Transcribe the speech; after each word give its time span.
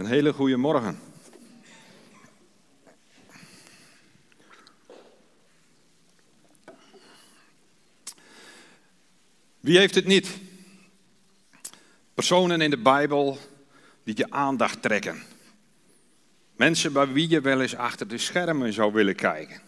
Een 0.00 0.06
hele 0.06 0.32
goede 0.32 0.56
morgen. 0.56 0.98
Wie 9.60 9.78
heeft 9.78 9.94
het 9.94 10.04
niet? 10.04 10.38
Personen 12.14 12.60
in 12.60 12.70
de 12.70 12.78
Bijbel 12.78 13.38
die 14.02 14.16
je 14.16 14.30
aandacht 14.30 14.82
trekken. 14.82 15.22
Mensen 16.56 16.92
bij 16.92 17.12
wie 17.12 17.28
je 17.28 17.40
wel 17.40 17.60
eens 17.60 17.76
achter 17.76 18.08
de 18.08 18.18
schermen 18.18 18.72
zou 18.72 18.92
willen 18.92 19.16
kijken. 19.16 19.60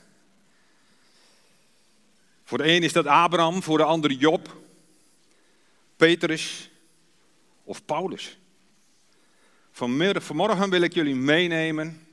Voor 2.45 2.59
de 2.59 2.69
een 2.69 2.83
is 2.83 2.93
dat 2.93 3.07
Abraham, 3.07 3.63
voor 3.63 3.79
de 3.79 3.85
ander 3.85 4.13
Job, 4.13 4.57
Petrus 5.97 6.71
of 7.65 7.85
Paulus. 7.85 8.41
Vanmorgen 9.73 10.71
wil 10.71 10.81
ik 10.81 10.95
jullie 10.95 11.15
meenemen 11.15 12.07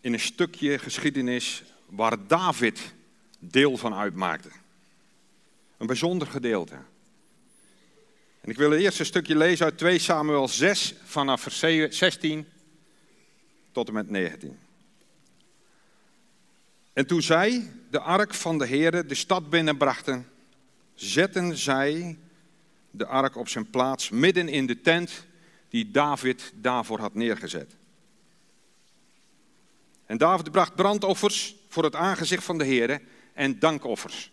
in 0.00 0.12
een 0.12 0.20
stukje 0.20 0.78
geschiedenis 0.78 1.62
waar 1.86 2.26
David 2.26 2.80
deel 3.38 3.76
van 3.76 3.94
uitmaakte. 3.94 4.48
Een 5.76 5.86
bijzonder 5.86 6.28
gedeelte. 6.28 6.74
En 8.40 8.50
ik 8.50 8.56
wil 8.56 8.70
het 8.70 8.80
eerste 8.80 9.04
stukje 9.04 9.36
lezen 9.36 9.64
uit 9.64 9.78
2 9.78 9.98
Samuel 9.98 10.48
6 10.48 10.94
vanaf 11.04 11.40
vers 11.40 11.58
16 11.98 12.46
tot 13.72 13.88
en 13.88 13.94
met 13.94 14.10
19. 14.10 14.58
En 16.92 17.06
toen 17.06 17.22
zij 17.22 17.70
de 17.90 18.00
ark 18.00 18.34
van 18.34 18.58
de 18.58 18.66
Heere 18.66 19.06
de 19.06 19.14
stad 19.14 19.50
binnenbrachten, 19.50 20.28
zetten 20.94 21.56
zij 21.56 22.18
de 22.90 23.06
ark 23.06 23.36
op 23.36 23.48
zijn 23.48 23.70
plaats 23.70 24.10
midden 24.10 24.48
in 24.48 24.66
de 24.66 24.80
tent 24.80 25.24
die 25.74 25.90
David 25.90 26.52
daarvoor 26.54 26.98
had 26.98 27.14
neergezet. 27.14 27.76
En 30.06 30.18
David 30.18 30.50
bracht 30.50 30.74
brandoffers 30.74 31.56
voor 31.68 31.84
het 31.84 31.94
aangezicht 31.94 32.44
van 32.44 32.58
de 32.58 32.64
Heer 32.64 33.02
en 33.32 33.58
dankoffers. 33.58 34.32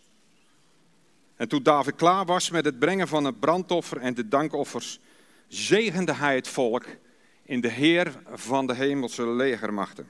En 1.35 1.47
toen 1.47 1.63
David 1.63 1.95
klaar 1.95 2.25
was 2.25 2.49
met 2.49 2.65
het 2.65 2.79
brengen 2.79 3.07
van 3.07 3.25
het 3.25 3.39
brandoffer 3.39 3.97
en 3.97 4.13
de 4.13 4.27
dankoffers, 4.27 4.99
zegende 5.47 6.13
hij 6.13 6.35
het 6.35 6.47
volk 6.47 6.85
in 7.43 7.61
de 7.61 7.71
Heer 7.71 8.21
van 8.25 8.67
de 8.67 8.75
hemelse 8.75 9.27
legermachten. 9.27 10.09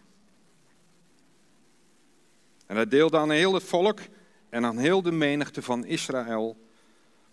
En 2.66 2.76
hij 2.76 2.88
deelde 2.88 3.18
aan 3.18 3.32
heel 3.32 3.54
het 3.54 3.64
volk 3.64 4.00
en 4.50 4.66
aan 4.66 4.78
heel 4.78 5.02
de 5.02 5.12
menigte 5.12 5.62
van 5.62 5.86
Israël, 5.86 6.58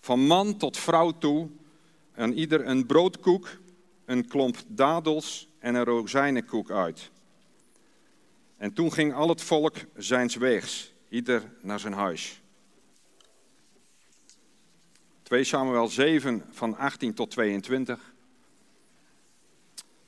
van 0.00 0.20
man 0.20 0.56
tot 0.56 0.76
vrouw 0.76 1.18
toe, 1.18 1.48
aan 2.14 2.32
ieder 2.32 2.66
een 2.66 2.86
broodkoek 2.86 3.48
een 4.08 4.26
klomp 4.26 4.56
dadels 4.66 5.48
en 5.58 5.74
een 5.74 5.84
rozijnenkoek 5.84 6.70
uit. 6.70 7.10
En 8.56 8.72
toen 8.72 8.92
ging 8.92 9.14
al 9.14 9.28
het 9.28 9.42
volk 9.42 9.76
zijns 9.96 10.36
weegs, 10.36 10.92
ieder 11.08 11.52
naar 11.60 11.80
zijn 11.80 11.92
huis. 11.92 12.42
2 15.22 15.44
Samuel 15.44 15.88
7 15.88 16.44
van 16.50 16.76
18 16.76 17.14
tot 17.14 17.30
22. 17.30 18.12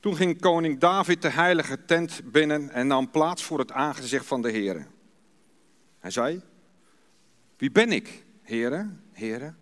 Toen 0.00 0.16
ging 0.16 0.40
koning 0.40 0.78
David 0.78 1.22
de 1.22 1.30
heilige 1.30 1.84
tent 1.84 2.20
binnen 2.24 2.70
en 2.70 2.86
nam 2.86 3.10
plaats 3.10 3.42
voor 3.42 3.58
het 3.58 3.72
aangezicht 3.72 4.26
van 4.26 4.42
de 4.42 4.50
Heer. 4.50 4.86
Hij 5.98 6.10
zei, 6.10 6.40
wie 7.56 7.70
ben 7.70 7.92
ik, 7.92 8.24
heren, 8.42 9.04
heren? 9.12 9.58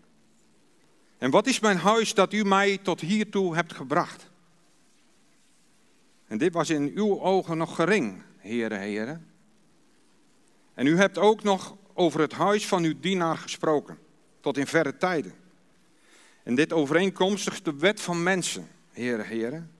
En 1.17 1.31
wat 1.31 1.47
is 1.47 1.59
mijn 1.59 1.77
huis 1.77 2.13
dat 2.13 2.33
u 2.33 2.43
mij 2.43 2.77
tot 2.77 3.01
hiertoe 3.01 3.55
hebt 3.55 3.73
gebracht? 3.73 4.28
En 6.29 6.37
dit 6.37 6.53
was 6.53 6.69
in 6.69 6.91
uw 6.95 7.21
ogen 7.21 7.57
nog 7.57 7.75
gering, 7.75 8.21
heren, 8.37 8.79
heren. 8.79 9.27
En 10.73 10.87
u 10.87 10.97
hebt 10.97 11.17
ook 11.17 11.43
nog 11.43 11.75
over 11.93 12.19
het 12.19 12.31
huis 12.31 12.67
van 12.67 12.83
uw 12.83 12.99
dienaar 12.99 13.37
gesproken, 13.37 13.97
tot 14.39 14.57
in 14.57 14.67
verre 14.67 14.97
tijden. 14.97 15.33
En 16.43 16.55
dit 16.55 16.73
overeenkomstig 16.73 17.61
de 17.61 17.75
wet 17.75 18.01
van 18.01 18.23
mensen, 18.23 18.67
heren, 18.91 19.25
heren. 19.25 19.71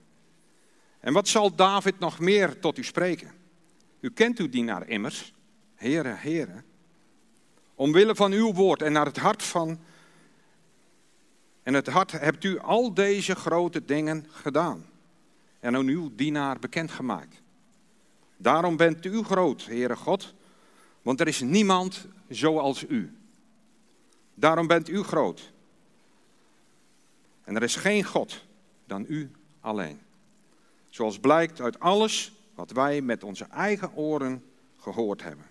En 1.00 1.12
wat 1.12 1.28
zal 1.28 1.54
David 1.54 1.98
nog 1.98 2.18
meer 2.18 2.58
tot 2.58 2.78
u 2.78 2.84
spreken? 2.84 3.30
U 4.00 4.10
kent 4.10 4.38
uw 4.38 4.48
dienaar 4.48 4.88
immers, 4.88 5.32
heren, 5.74 6.18
heren. 6.18 6.64
Omwille 7.74 8.14
van 8.14 8.32
uw 8.32 8.52
woord 8.52 8.82
en 8.82 8.92
naar 8.92 9.06
het 9.06 9.18
hart 9.18 9.42
van. 9.42 9.80
En 11.62 11.74
het 11.74 11.86
hart 11.86 12.12
hebt 12.12 12.44
u 12.44 12.58
al 12.58 12.94
deze 12.94 13.34
grote 13.34 13.84
dingen 13.84 14.26
gedaan 14.30 14.89
en 15.60 15.76
aan 15.76 15.86
uw 15.86 16.10
dienaar 16.14 16.58
bekendgemaakt. 16.58 17.42
Daarom 18.36 18.76
bent 18.76 19.06
u 19.06 19.22
groot, 19.22 19.64
Heere 19.64 19.96
God, 19.96 20.34
want 21.02 21.20
er 21.20 21.28
is 21.28 21.40
niemand 21.40 22.06
zoals 22.28 22.84
u. 22.88 23.16
Daarom 24.34 24.66
bent 24.66 24.88
u 24.88 25.02
groot. 25.02 25.52
En 27.44 27.56
er 27.56 27.62
is 27.62 27.76
geen 27.76 28.04
God 28.04 28.44
dan 28.86 29.04
u 29.08 29.30
alleen. 29.60 30.00
Zoals 30.88 31.18
blijkt 31.18 31.60
uit 31.60 31.80
alles 31.80 32.32
wat 32.54 32.70
wij 32.70 33.00
met 33.00 33.24
onze 33.24 33.44
eigen 33.44 33.94
oren 33.94 34.44
gehoord 34.76 35.22
hebben. 35.22 35.46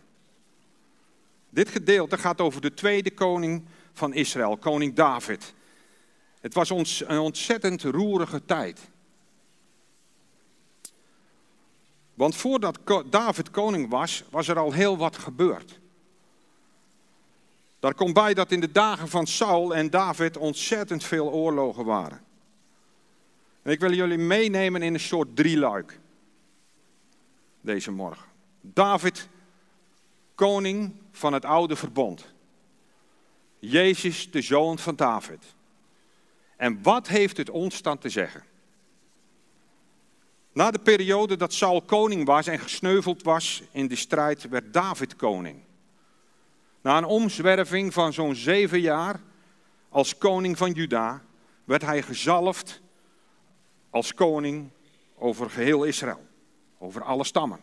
Dit 1.50 1.70
gedeelte 1.70 2.18
gaat 2.18 2.42
over 2.42 2.62
de 2.62 2.74
tweede 2.74 3.12
koning 3.12 3.66
van 3.94 4.14
Israël, 4.14 4.58
koning 4.58 4.94
David. 4.94 5.54
Het 6.40 6.54
was 6.54 6.72
ons 6.72 7.04
een 7.08 7.20
ontzettend 7.20 7.84
roerige 7.84 8.46
tijd. 8.46 8.90
Want 12.20 12.36
voordat 12.36 12.80
David 13.10 13.52
koning 13.52 13.90
was, 13.90 14.24
was 14.30 14.48
er 14.48 14.58
al 14.58 14.72
heel 14.72 14.98
wat 14.98 15.18
gebeurd. 15.18 15.80
Daar 17.80 17.94
komt 17.94 18.14
bij 18.14 18.34
dat 18.34 18.52
in 18.52 18.60
de 18.60 18.72
dagen 18.72 19.08
van 19.08 19.28
Saul 19.28 19.76
en 19.76 19.90
David 19.90 20.38
ontzettend 20.38 21.04
veel 21.04 21.32
oorlogen 21.32 21.86
waren. 21.86 22.22
En 23.62 23.72
ik 23.72 23.80
wil 23.80 23.94
jullie 23.94 24.18
meenemen 24.18 24.82
in 24.82 24.94
een 24.94 25.00
soort 25.00 25.36
drieluik 25.36 26.00
deze 27.62 27.92
morgen. 27.92 28.28
David, 28.62 29.28
koning 30.36 30.96
van 31.12 31.34
het 31.34 31.46
oude 31.46 31.76
verbond. 31.76 32.26
Jezus, 33.60 34.32
de 34.32 34.42
zoon 34.42 34.80
van 34.80 34.96
David. 34.96 35.44
En 36.56 36.84
wat 36.84 37.08
heeft 37.08 37.38
het 37.38 37.50
ons 37.50 37.82
dan 37.82 37.98
te 37.98 38.10
zeggen? 38.10 38.44
Na 40.54 40.72
de 40.72 40.80
periode 40.80 41.38
dat 41.38 41.54
Saul 41.54 41.82
koning 41.82 42.26
was 42.26 42.48
en 42.48 42.60
gesneuveld 42.60 43.24
was 43.24 43.64
in 43.72 43.88
de 43.88 43.96
strijd, 43.96 44.50
werd 44.50 44.74
David 44.74 45.16
koning. 45.16 45.62
Na 46.82 46.98
een 46.98 47.06
omzwerving 47.06 47.94
van 47.94 48.14
zo'n 48.14 48.36
zeven 48.36 48.80
jaar 48.80 49.20
als 49.90 50.18
koning 50.18 50.58
van 50.58 50.72
Juda, 50.72 51.22
werd 51.64 51.82
hij 51.82 52.02
gezalfd 52.02 52.82
als 53.90 54.14
koning 54.14 54.70
over 55.16 55.50
geheel 55.50 55.84
Israël, 55.84 56.26
over 56.78 57.04
alle 57.04 57.24
stammen. 57.24 57.60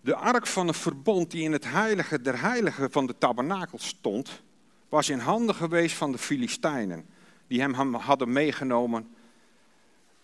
De 0.00 0.14
ark 0.14 0.46
van 0.46 0.66
het 0.66 0.76
verbond 0.76 1.30
die 1.30 1.42
in 1.42 1.52
het 1.52 1.64
heilige 1.64 2.20
der 2.20 2.40
heiligen 2.40 2.90
van 2.90 3.06
de 3.06 3.18
tabernakel 3.18 3.78
stond, 3.78 4.42
was 4.88 5.08
in 5.08 5.18
handen 5.18 5.54
geweest 5.54 5.96
van 5.96 6.12
de 6.12 6.18
Filistijnen 6.18 7.06
die 7.46 7.60
hem 7.60 7.94
hadden 7.94 8.32
meegenomen 8.32 9.14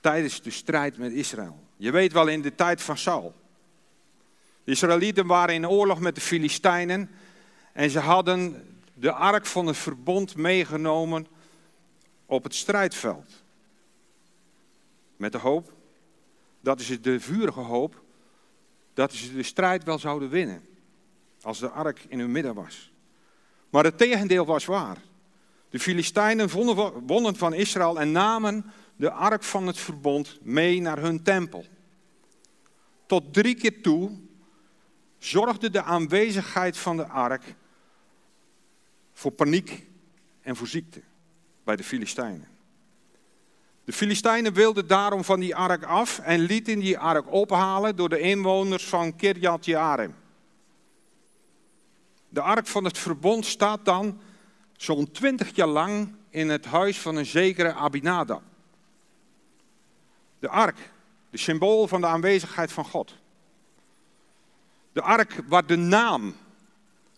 tijdens 0.00 0.42
de 0.42 0.50
strijd 0.50 0.98
met 0.98 1.12
Israël. 1.12 1.60
Je 1.76 1.90
weet 1.90 2.12
wel 2.12 2.26
in 2.26 2.42
de 2.42 2.54
tijd 2.54 2.82
van 2.82 2.96
Saul. 2.96 3.34
De 4.64 4.70
Israëlieten 4.70 5.26
waren 5.26 5.54
in 5.54 5.68
oorlog 5.68 6.00
met 6.00 6.14
de 6.14 6.20
Filistijnen 6.20 7.10
en 7.72 7.90
ze 7.90 7.98
hadden 7.98 8.66
de 8.94 9.12
ark 9.12 9.46
van 9.46 9.66
het 9.66 9.76
verbond 9.76 10.36
meegenomen 10.36 11.26
op 12.26 12.44
het 12.44 12.54
strijdveld. 12.54 13.42
Met 15.16 15.32
de 15.32 15.38
hoop, 15.38 15.72
dat 16.60 16.80
is 16.80 17.02
de 17.02 17.20
vurige 17.20 17.60
hoop, 17.60 18.02
dat 18.94 19.12
ze 19.12 19.34
de 19.34 19.42
strijd 19.42 19.84
wel 19.84 19.98
zouden 19.98 20.28
winnen. 20.28 20.62
Als 21.42 21.58
de 21.58 21.68
ark 21.68 22.04
in 22.08 22.18
hun 22.18 22.32
midden 22.32 22.54
was. 22.54 22.92
Maar 23.70 23.84
het 23.84 23.98
tegendeel 23.98 24.46
was 24.46 24.64
waar. 24.64 24.98
De 25.70 25.78
Filistijnen 25.78 26.50
wonnen 27.06 27.36
van 27.36 27.54
Israël 27.54 28.00
en 28.00 28.12
namen 28.12 28.72
de 28.96 29.10
ark 29.10 29.42
van 29.42 29.66
het 29.66 29.78
verbond 29.78 30.38
mee 30.42 30.80
naar 30.80 30.98
hun 30.98 31.22
tempel. 31.22 31.64
Tot 33.06 33.32
drie 33.32 33.54
keer 33.54 33.82
toe 33.82 34.10
zorgde 35.18 35.70
de 35.70 35.82
aanwezigheid 35.82 36.78
van 36.78 36.96
de 36.96 37.06
ark 37.06 37.54
voor 39.12 39.30
paniek 39.30 39.86
en 40.42 40.56
voor 40.56 40.66
ziekte 40.66 41.00
bij 41.64 41.76
de 41.76 41.84
Filistijnen. 41.84 42.48
De 43.84 43.92
Filistijnen 43.92 44.52
wilden 44.52 44.86
daarom 44.86 45.24
van 45.24 45.40
die 45.40 45.56
ark 45.56 45.84
af 45.84 46.18
en 46.18 46.40
lieten 46.40 46.78
die 46.78 46.98
ark 46.98 47.32
ophalen 47.32 47.96
door 47.96 48.08
de 48.08 48.20
inwoners 48.20 48.84
van 48.84 49.16
Kirjat 49.16 49.64
Jearim. 49.64 50.14
De 52.28 52.40
ark 52.40 52.66
van 52.66 52.84
het 52.84 52.98
verbond 52.98 53.46
staat 53.46 53.84
dan 53.84 54.20
zo'n 54.78 55.10
twintig 55.10 55.56
jaar 55.56 55.68
lang 55.68 56.14
in 56.30 56.48
het 56.48 56.64
huis 56.64 56.98
van 56.98 57.16
een 57.16 57.26
zekere 57.26 57.72
Abinadab. 57.72 58.42
De 60.38 60.48
ark, 60.48 60.76
de 61.30 61.38
symbool 61.38 61.88
van 61.88 62.00
de 62.00 62.06
aanwezigheid 62.06 62.72
van 62.72 62.84
God. 62.84 63.14
De 64.92 65.02
ark 65.02 65.42
waar 65.46 65.66
de 65.66 65.76
naam 65.76 66.34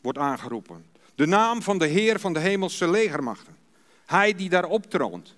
wordt 0.00 0.18
aangeroepen. 0.18 0.86
De 1.14 1.26
naam 1.26 1.62
van 1.62 1.78
de 1.78 1.86
Heer 1.86 2.20
van 2.20 2.32
de 2.32 2.38
hemelse 2.38 2.90
legermachten. 2.90 3.56
Hij 4.06 4.34
die 4.34 4.48
daarop 4.48 4.90
troont. 4.90 5.34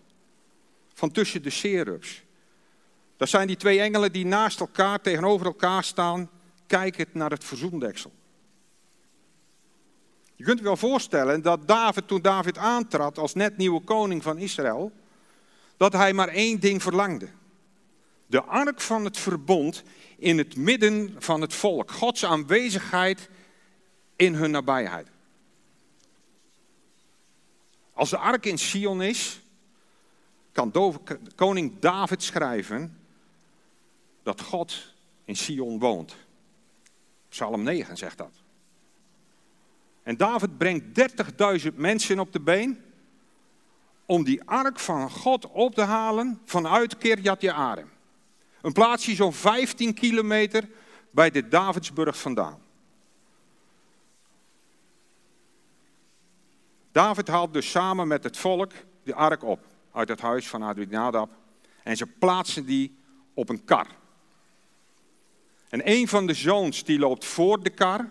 Van 0.94 1.10
tussen 1.10 1.42
de 1.42 1.50
serubs. 1.50 2.22
Dat 3.16 3.28
zijn 3.28 3.46
die 3.46 3.56
twee 3.56 3.80
engelen 3.80 4.12
die 4.12 4.26
naast 4.26 4.60
elkaar, 4.60 5.00
tegenover 5.00 5.46
elkaar 5.46 5.84
staan, 5.84 6.30
kijkend 6.66 7.14
naar 7.14 7.30
het 7.30 7.44
verzoendeksel. 7.44 8.12
Je 10.42 10.48
kunt 10.48 10.60
je 10.60 10.64
wel 10.64 10.76
voorstellen 10.76 11.42
dat 11.42 11.68
David, 11.68 12.08
toen 12.08 12.22
David 12.22 12.58
aantrad 12.58 13.18
als 13.18 13.34
net 13.34 13.56
nieuwe 13.56 13.80
koning 13.80 14.22
van 14.22 14.38
Israël, 14.38 14.92
dat 15.76 15.92
hij 15.92 16.12
maar 16.12 16.28
één 16.28 16.60
ding 16.60 16.82
verlangde. 16.82 17.28
De 18.26 18.42
ark 18.42 18.80
van 18.80 19.04
het 19.04 19.18
verbond 19.18 19.82
in 20.16 20.38
het 20.38 20.56
midden 20.56 21.14
van 21.18 21.40
het 21.40 21.54
volk. 21.54 21.90
Gods 21.90 22.24
aanwezigheid 22.24 23.28
in 24.16 24.34
hun 24.34 24.50
nabijheid. 24.50 25.08
Als 27.92 28.10
de 28.10 28.18
ark 28.18 28.46
in 28.46 28.58
Sion 28.58 29.02
is, 29.02 29.40
kan 30.52 30.72
koning 31.34 31.78
David 31.78 32.22
schrijven 32.22 32.98
dat 34.22 34.40
God 34.40 34.94
in 35.24 35.36
Sion 35.36 35.78
woont. 35.78 36.16
Psalm 37.28 37.62
9 37.62 37.96
zegt 37.96 38.18
dat. 38.18 38.41
En 40.02 40.16
David 40.16 40.58
brengt 40.58 40.84
30.000 41.64 41.74
mensen 41.74 42.18
op 42.18 42.32
de 42.32 42.40
been 42.40 42.82
om 44.06 44.24
die 44.24 44.42
ark 44.44 44.78
van 44.78 45.10
God 45.10 45.50
op 45.50 45.74
te 45.74 45.82
halen 45.82 46.40
vanuit 46.44 46.98
Kirjat 46.98 47.40
Jearim. 47.40 47.90
Een 48.62 48.72
plaatsje 48.72 49.14
zo'n 49.14 49.32
15 49.32 49.94
kilometer 49.94 50.68
bij 51.10 51.30
de 51.30 51.48
Davidsburg 51.48 52.18
vandaan. 52.18 52.60
David 56.92 57.28
haalt 57.28 57.52
dus 57.52 57.70
samen 57.70 58.08
met 58.08 58.24
het 58.24 58.36
volk 58.36 58.72
de 59.02 59.14
ark 59.14 59.44
op 59.44 59.66
uit 59.92 60.08
het 60.08 60.20
huis 60.20 60.48
van 60.48 60.62
Adinadab 60.62 61.30
en 61.82 61.96
ze 61.96 62.06
plaatsen 62.06 62.64
die 62.64 62.96
op 63.34 63.48
een 63.48 63.64
kar. 63.64 63.86
En 65.68 65.90
een 65.90 66.08
van 66.08 66.26
de 66.26 66.34
zoons 66.34 66.84
die 66.84 66.98
loopt 66.98 67.24
voor 67.24 67.62
de 67.62 67.70
kar 67.70 68.08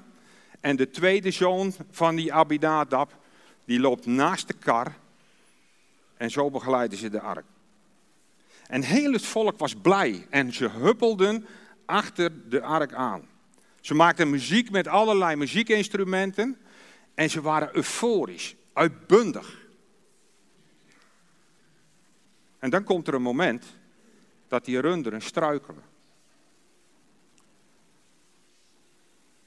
en 0.61 0.75
de 0.75 0.89
tweede 0.89 1.31
zoon 1.31 1.73
van 1.91 2.15
die 2.15 2.33
Abinadab 2.33 3.19
die 3.65 3.79
loopt 3.79 4.05
naast 4.05 4.47
de 4.47 4.53
kar 4.53 4.93
en 6.17 6.31
zo 6.31 6.49
begeleiden 6.49 6.97
ze 6.97 7.09
de 7.09 7.21
ark. 7.21 7.45
En 8.67 8.81
heel 8.81 9.13
het 9.13 9.25
volk 9.25 9.57
was 9.57 9.75
blij 9.75 10.27
en 10.29 10.53
ze 10.53 10.69
huppelden 10.69 11.45
achter 11.85 12.49
de 12.49 12.61
ark 12.61 12.93
aan. 12.93 13.27
Ze 13.81 13.93
maakten 13.93 14.29
muziek 14.29 14.71
met 14.71 14.87
allerlei 14.87 15.35
muziekinstrumenten 15.35 16.57
en 17.13 17.29
ze 17.29 17.41
waren 17.41 17.75
euforisch, 17.75 18.55
uitbundig. 18.73 19.59
En 22.59 22.69
dan 22.69 22.83
komt 22.83 23.07
er 23.07 23.13
een 23.13 23.21
moment 23.21 23.65
dat 24.47 24.65
die 24.65 24.79
runderen 24.79 25.21
struikelen. 25.21 25.83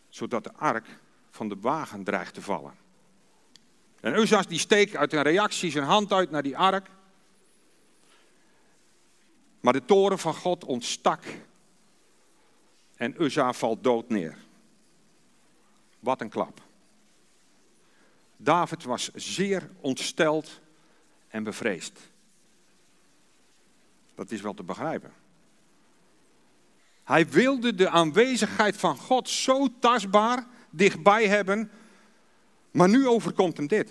Zodat 0.08 0.44
de 0.44 0.52
ark 0.52 0.86
van 1.34 1.48
de 1.48 1.56
wagen 1.60 2.04
dreigt 2.04 2.34
te 2.34 2.42
vallen. 2.42 2.74
En 4.00 4.18
Uzas 4.18 4.46
die 4.46 4.58
steekt 4.58 4.96
uit 4.96 5.12
een 5.12 5.22
reactie 5.22 5.70
zijn 5.70 5.84
hand 5.84 6.12
uit 6.12 6.30
naar 6.30 6.42
die 6.42 6.56
ark. 6.56 6.88
Maar 9.60 9.72
de 9.72 9.84
toren 9.84 10.18
van 10.18 10.34
God 10.34 10.64
ontstak. 10.64 11.24
En 12.96 13.22
Uzza 13.22 13.52
valt 13.52 13.84
dood 13.84 14.08
neer. 14.08 14.36
Wat 15.98 16.20
een 16.20 16.28
klap. 16.28 16.60
David 18.36 18.84
was 18.84 19.10
zeer 19.14 19.70
ontsteld 19.80 20.60
en 21.28 21.42
bevreesd. 21.42 22.00
Dat 24.14 24.30
is 24.30 24.40
wel 24.40 24.54
te 24.54 24.62
begrijpen. 24.62 25.12
Hij 27.04 27.28
wilde 27.28 27.74
de 27.74 27.88
aanwezigheid 27.88 28.76
van 28.76 28.96
God 28.96 29.28
zo 29.28 29.68
tastbaar 29.78 30.52
dichtbij 30.76 31.28
hebben, 31.28 31.70
maar 32.70 32.88
nu 32.88 33.08
overkomt 33.08 33.56
hem 33.56 33.66
dit. 33.66 33.90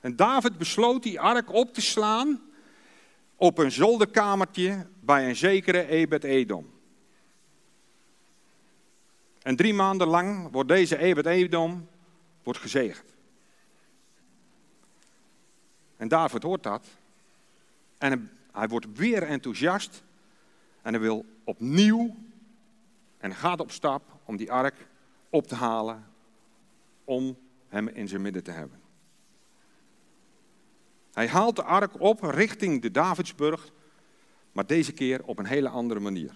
En 0.00 0.16
David 0.16 0.58
besloot 0.58 1.02
die 1.02 1.20
ark 1.20 1.52
op 1.52 1.74
te 1.74 1.80
slaan 1.80 2.40
op 3.36 3.58
een 3.58 3.72
zolderkamertje 3.72 4.86
bij 5.00 5.28
een 5.28 5.36
zekere 5.36 5.86
Ebed-Edom. 5.86 6.74
En 9.42 9.56
drie 9.56 9.74
maanden 9.74 10.08
lang 10.08 10.50
wordt 10.50 10.68
deze 10.68 10.96
Ebed-Edom 10.96 11.88
wordt 12.42 12.58
gezegend. 12.58 13.14
En 15.96 16.08
David 16.08 16.42
hoort 16.42 16.62
dat. 16.62 16.86
En 17.98 18.30
hij 18.52 18.68
wordt 18.68 18.86
weer 18.94 19.22
enthousiast. 19.22 20.02
En 20.82 20.92
hij 20.92 21.02
wil 21.02 21.24
opnieuw. 21.44 22.16
En 23.18 23.34
gaat 23.34 23.60
op 23.60 23.70
stap 23.70 24.02
om 24.24 24.36
die 24.36 24.52
ark 24.52 24.86
op 25.36 25.46
te 25.46 25.54
halen. 25.54 26.06
Om 27.04 27.38
hem 27.68 27.88
in 27.88 28.08
zijn 28.08 28.22
midden 28.22 28.42
te 28.42 28.50
hebben. 28.50 28.80
Hij 31.12 31.28
haalt 31.28 31.56
de 31.56 31.62
ark 31.62 32.00
op 32.00 32.22
richting 32.22 32.82
de 32.82 32.90
Davidsburg, 32.90 33.70
maar 34.52 34.66
deze 34.66 34.92
keer 34.92 35.24
op 35.24 35.38
een 35.38 35.46
hele 35.46 35.68
andere 35.68 36.00
manier. 36.00 36.34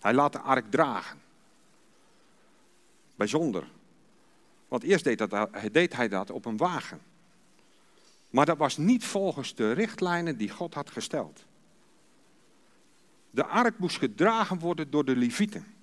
Hij 0.00 0.14
laat 0.14 0.32
de 0.32 0.40
ark 0.40 0.70
dragen. 0.70 1.18
Bijzonder. 3.16 3.70
Want 4.68 4.82
eerst 4.82 5.04
deed, 5.04 5.18
dat, 5.18 5.48
deed 5.72 5.96
hij 5.96 6.08
dat 6.08 6.30
op 6.30 6.44
een 6.44 6.56
wagen. 6.56 7.00
Maar 8.30 8.46
dat 8.46 8.56
was 8.56 8.76
niet 8.76 9.04
volgens 9.04 9.54
de 9.54 9.72
richtlijnen 9.72 10.36
die 10.36 10.50
God 10.50 10.74
had 10.74 10.90
gesteld. 10.90 11.44
De 13.30 13.44
ark 13.44 13.78
moest 13.78 13.98
gedragen 13.98 14.58
worden 14.58 14.90
door 14.90 15.04
de 15.04 15.16
Levieten. 15.16 15.77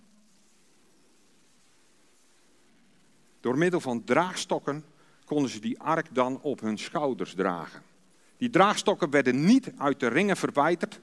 Door 3.46 3.58
middel 3.58 3.80
van 3.80 4.04
draagstokken 4.04 4.86
konden 5.26 5.50
ze 5.50 5.60
die 5.60 5.80
ark 5.80 6.08
dan 6.12 6.42
op 6.42 6.60
hun 6.60 6.78
schouders 6.78 7.34
dragen. 7.34 7.84
Die 8.38 8.50
draagstokken 8.50 9.10
werden 9.10 9.46
niet 9.46 9.72
uit 9.78 10.00
de 10.00 10.08
ringen 10.08 10.38
verwijderd, 10.38 11.00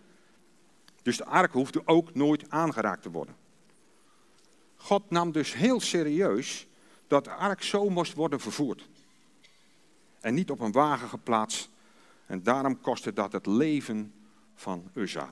dus 1.02 1.16
de 1.16 1.24
ark 1.24 1.52
hoefde 1.52 1.82
ook 1.84 2.14
nooit 2.14 2.50
aangeraakt 2.50 3.02
te 3.02 3.10
worden. 3.10 3.36
God 4.76 5.10
nam 5.10 5.32
dus 5.32 5.54
heel 5.54 5.80
serieus 5.80 6.66
dat 7.06 7.24
de 7.24 7.30
ark 7.30 7.62
zo 7.62 7.88
moest 7.88 8.14
worden 8.14 8.40
vervoerd. 8.40 8.88
En 10.20 10.34
niet 10.34 10.50
op 10.50 10.60
een 10.60 10.72
wagen 10.72 11.08
geplaatst. 11.08 11.68
En 12.26 12.42
daarom 12.42 12.80
kostte 12.80 13.12
dat 13.12 13.32
het 13.32 13.46
leven 13.46 14.14
van 14.54 14.90
Uzza. 14.94 15.28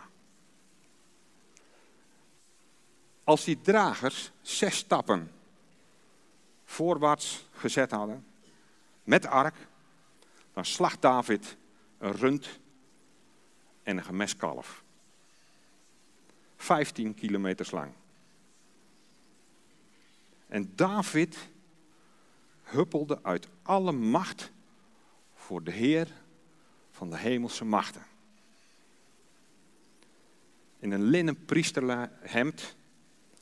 Als 3.24 3.44
die 3.44 3.60
dragers 3.60 4.30
zes 4.42 4.76
stappen 4.76 5.30
voorwaarts 6.70 7.48
gezet 7.52 7.90
hadden, 7.90 8.26
met 9.02 9.26
ark, 9.26 9.56
dan 10.52 10.64
slacht 10.64 11.02
David 11.02 11.56
een 11.98 12.12
rund 12.12 12.60
en 13.82 13.96
een 13.96 14.04
gemeskalf. 14.04 14.84
15 16.56 17.14
kilometer 17.14 17.68
lang. 17.70 17.92
En 20.48 20.72
David 20.74 21.48
huppelde 22.62 23.18
uit 23.22 23.48
alle 23.62 23.92
macht 23.92 24.52
voor 25.34 25.62
de 25.62 25.72
Heer 25.72 26.08
van 26.90 27.10
de 27.10 27.16
hemelse 27.16 27.64
machten. 27.64 28.06
In 30.78 30.90
een 30.90 31.04
linnen 31.04 31.44
priesterhemd, 31.44 32.76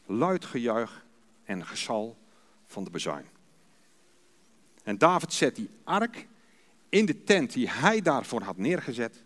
luid 0.07 0.45
gejuich 0.45 1.05
en 1.45 1.67
gezal 1.67 2.17
van 2.69 2.85
de 2.85 2.91
bezuin. 2.91 3.27
En 4.83 4.99
David 4.99 5.33
zet 5.33 5.57
die 5.57 5.71
ark 5.85 6.27
in 6.89 7.07
de 7.07 7.25
tent 7.25 7.53
die 7.53 7.71
hij 7.71 8.01
daarvoor 8.01 8.43
had 8.43 8.57
neergezet. 8.57 9.23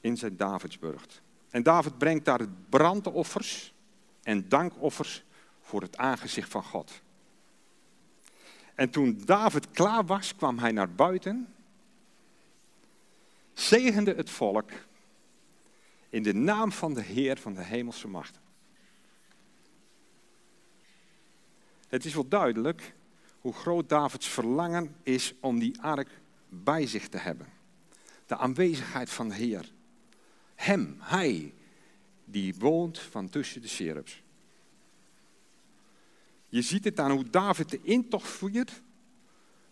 In 0.00 0.16
zijn 0.16 0.36
Davidsburg. 0.36 1.06
En 1.50 1.62
David 1.62 1.98
brengt 1.98 2.24
daar 2.24 2.48
brandoffers 2.68 3.74
en 4.22 4.48
dankoffers 4.48 5.24
voor 5.60 5.82
het 5.82 5.96
aangezicht 5.96 6.50
van 6.50 6.62
God. 6.62 7.02
En 8.74 8.90
toen 8.90 9.22
David 9.24 9.70
klaar 9.70 10.06
was, 10.06 10.36
kwam 10.36 10.58
hij 10.58 10.72
naar 10.72 10.90
buiten, 10.90 11.54
zegende 13.52 14.14
het 14.14 14.30
volk 14.30 14.70
in 16.08 16.22
de 16.22 16.34
naam 16.34 16.72
van 16.72 16.94
de 16.94 17.02
Heer 17.02 17.36
van 17.36 17.54
de 17.54 17.62
hemelse 17.62 18.08
machten. 18.08 18.43
Het 21.94 22.04
is 22.04 22.14
wel 22.14 22.28
duidelijk 22.28 22.94
hoe 23.40 23.52
groot 23.52 23.88
Davids 23.88 24.28
verlangen 24.28 24.96
is 25.02 25.34
om 25.40 25.58
die 25.58 25.80
ark 25.80 26.08
bij 26.48 26.86
zich 26.86 27.08
te 27.08 27.16
hebben. 27.16 27.46
De 28.26 28.36
aanwezigheid 28.36 29.10
van 29.10 29.28
de 29.28 29.34
Heer. 29.34 29.72
Hem, 30.54 30.96
hij, 31.00 31.54
die 32.24 32.54
woont 32.58 32.98
van 32.98 33.28
tussen 33.28 33.62
de 33.62 33.68
cherubs. 33.68 34.22
Je 36.48 36.62
ziet 36.62 36.84
het 36.84 37.00
aan 37.00 37.10
hoe 37.10 37.30
David 37.30 37.70
de 37.70 37.80
intocht 37.82 38.28
voert 38.28 38.82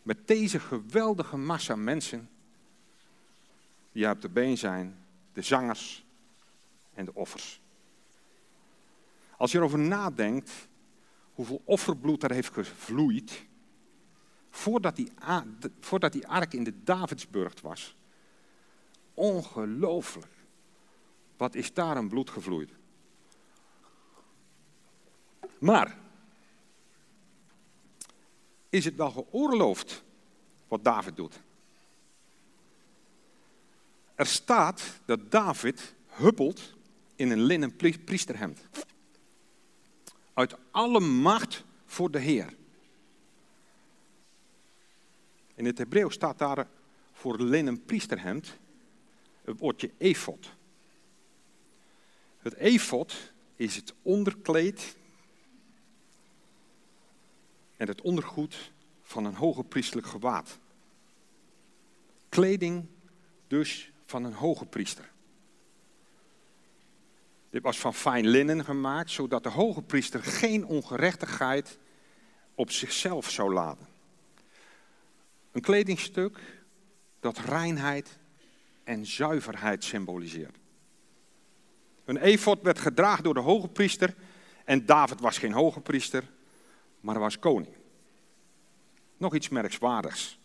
met 0.02 0.26
deze 0.26 0.60
geweldige 0.60 1.36
massa 1.36 1.76
mensen 1.76 2.30
die 3.92 4.10
op 4.10 4.20
de 4.20 4.28
been 4.28 4.58
zijn, 4.58 5.04
de 5.32 5.42
zangers 5.42 6.04
en 6.94 7.04
de 7.04 7.14
offers. 7.14 7.60
Als 9.36 9.52
je 9.52 9.58
erover 9.58 9.78
nadenkt 9.78 10.70
hoeveel 11.42 11.62
offerbloed 11.64 12.22
er 12.22 12.32
heeft 12.32 12.52
gevloeid 12.52 13.44
voordat 14.50 14.96
die, 14.96 15.12
voordat 15.80 16.12
die 16.12 16.28
ark 16.28 16.52
in 16.52 16.64
de 16.64 16.82
Davidsburg 16.82 17.60
was. 17.60 17.96
Ongelooflijk. 19.14 20.32
Wat 21.36 21.54
is 21.54 21.74
daar 21.74 21.96
een 21.96 22.08
bloed 22.08 22.30
gevloeid? 22.30 22.70
Maar, 25.58 25.98
is 28.68 28.84
het 28.84 28.96
wel 28.96 29.10
geoorloofd 29.10 30.02
wat 30.68 30.84
David 30.84 31.16
doet? 31.16 31.40
Er 34.14 34.26
staat 34.26 35.00
dat 35.04 35.30
David 35.30 35.94
huppelt 36.06 36.74
in 37.16 37.30
een 37.30 37.42
linnen 37.42 37.76
priesterhemd. 38.04 38.60
Uit 40.34 40.56
alle 40.70 41.00
macht 41.00 41.64
voor 41.86 42.10
de 42.10 42.18
Heer. 42.18 42.54
In 45.54 45.64
het 45.64 45.78
Hebreeuws 45.78 46.14
staat 46.14 46.38
daar 46.38 46.68
voor 47.12 47.40
linnen 47.40 47.84
priesterhemd 47.84 48.58
het 49.44 49.58
woordje 49.58 49.90
efot. 49.98 50.50
Het 52.38 52.54
efot 52.54 53.32
is 53.56 53.76
het 53.76 53.94
onderkleed 54.02 54.96
en 57.76 57.88
het 57.88 58.00
ondergoed 58.00 58.72
van 59.02 59.24
een 59.24 59.34
hoge 59.34 59.64
priestelijk 59.64 60.06
gewaad. 60.06 60.58
Kleding 62.28 62.86
dus 63.46 63.92
van 64.06 64.24
een 64.24 64.32
hoge 64.32 64.66
priester. 64.66 65.11
Dit 67.52 67.62
was 67.62 67.78
van 67.78 67.94
fijn 67.94 68.26
linnen 68.26 68.64
gemaakt, 68.64 69.10
zodat 69.10 69.42
de 69.42 69.48
hoge 69.48 69.82
priester 69.82 70.22
geen 70.22 70.66
ongerechtigheid 70.66 71.78
op 72.54 72.70
zichzelf 72.70 73.30
zou 73.30 73.52
laden. 73.52 73.86
Een 75.50 75.60
kledingstuk 75.60 76.38
dat 77.20 77.38
reinheid 77.38 78.18
en 78.84 79.06
zuiverheid 79.06 79.84
symboliseert. 79.84 80.56
Een 82.04 82.16
efot 82.16 82.62
werd 82.62 82.78
gedragen 82.78 83.24
door 83.24 83.34
de 83.34 83.40
hoge 83.40 83.68
priester 83.68 84.14
en 84.64 84.86
David 84.86 85.20
was 85.20 85.38
geen 85.38 85.52
hoge 85.52 85.80
priester, 85.80 86.24
maar 87.00 87.18
was 87.18 87.38
koning. 87.38 87.74
Nog 89.16 89.34
iets 89.34 89.48
merkwaardigs. 89.48 90.38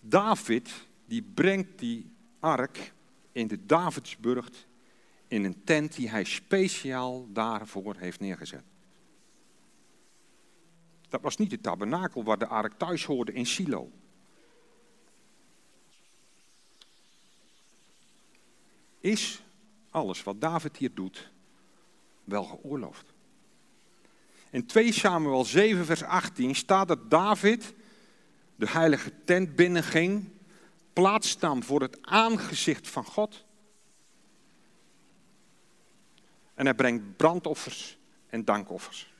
David 0.00 0.70
die 1.06 1.22
brengt 1.22 1.78
die 1.78 2.16
ark 2.40 2.92
in 3.32 3.46
de 3.46 3.66
Davidsburg 3.66 4.50
in 5.28 5.44
een 5.44 5.64
tent 5.64 5.94
die 5.94 6.10
hij 6.10 6.24
speciaal 6.24 7.32
daarvoor 7.32 7.96
heeft 7.98 8.20
neergezet. 8.20 8.64
Dat 11.08 11.20
was 11.20 11.36
niet 11.36 11.50
de 11.50 11.60
tabernakel 11.60 12.24
waar 12.24 12.38
de 12.38 12.46
ark 12.46 12.72
thuis 12.78 13.04
hoorde 13.04 13.32
in 13.32 13.46
Silo. 13.46 13.90
Is 19.00 19.42
alles 19.90 20.22
wat 20.22 20.40
David 20.40 20.76
hier 20.76 20.94
doet 20.94 21.30
wel 22.24 22.44
geoorloofd? 22.44 23.04
In 24.50 24.66
2 24.66 24.92
Samuel 24.92 25.44
7 25.44 25.84
vers 25.84 26.02
18 26.02 26.54
staat 26.54 26.88
dat 26.88 27.10
David 27.10 27.74
de 28.56 28.68
heilige 28.68 29.12
tent 29.24 29.56
binnenging, 29.56 30.28
plaats 30.92 31.38
nam 31.38 31.62
voor 31.62 31.80
het 31.80 31.98
aangezicht 32.02 32.88
van 32.88 33.04
God. 33.04 33.44
En 36.58 36.64
hij 36.64 36.74
brengt 36.74 37.16
brandoffers 37.16 37.98
en 38.26 38.44
dankoffers. 38.44 39.12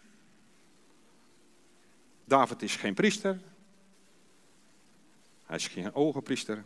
David 2.24 2.62
is 2.62 2.76
geen 2.76 2.94
priester. 2.94 3.40
Hij 5.44 5.56
is 5.56 5.66
geen 5.66 5.94
ogenpriester. 5.94 6.64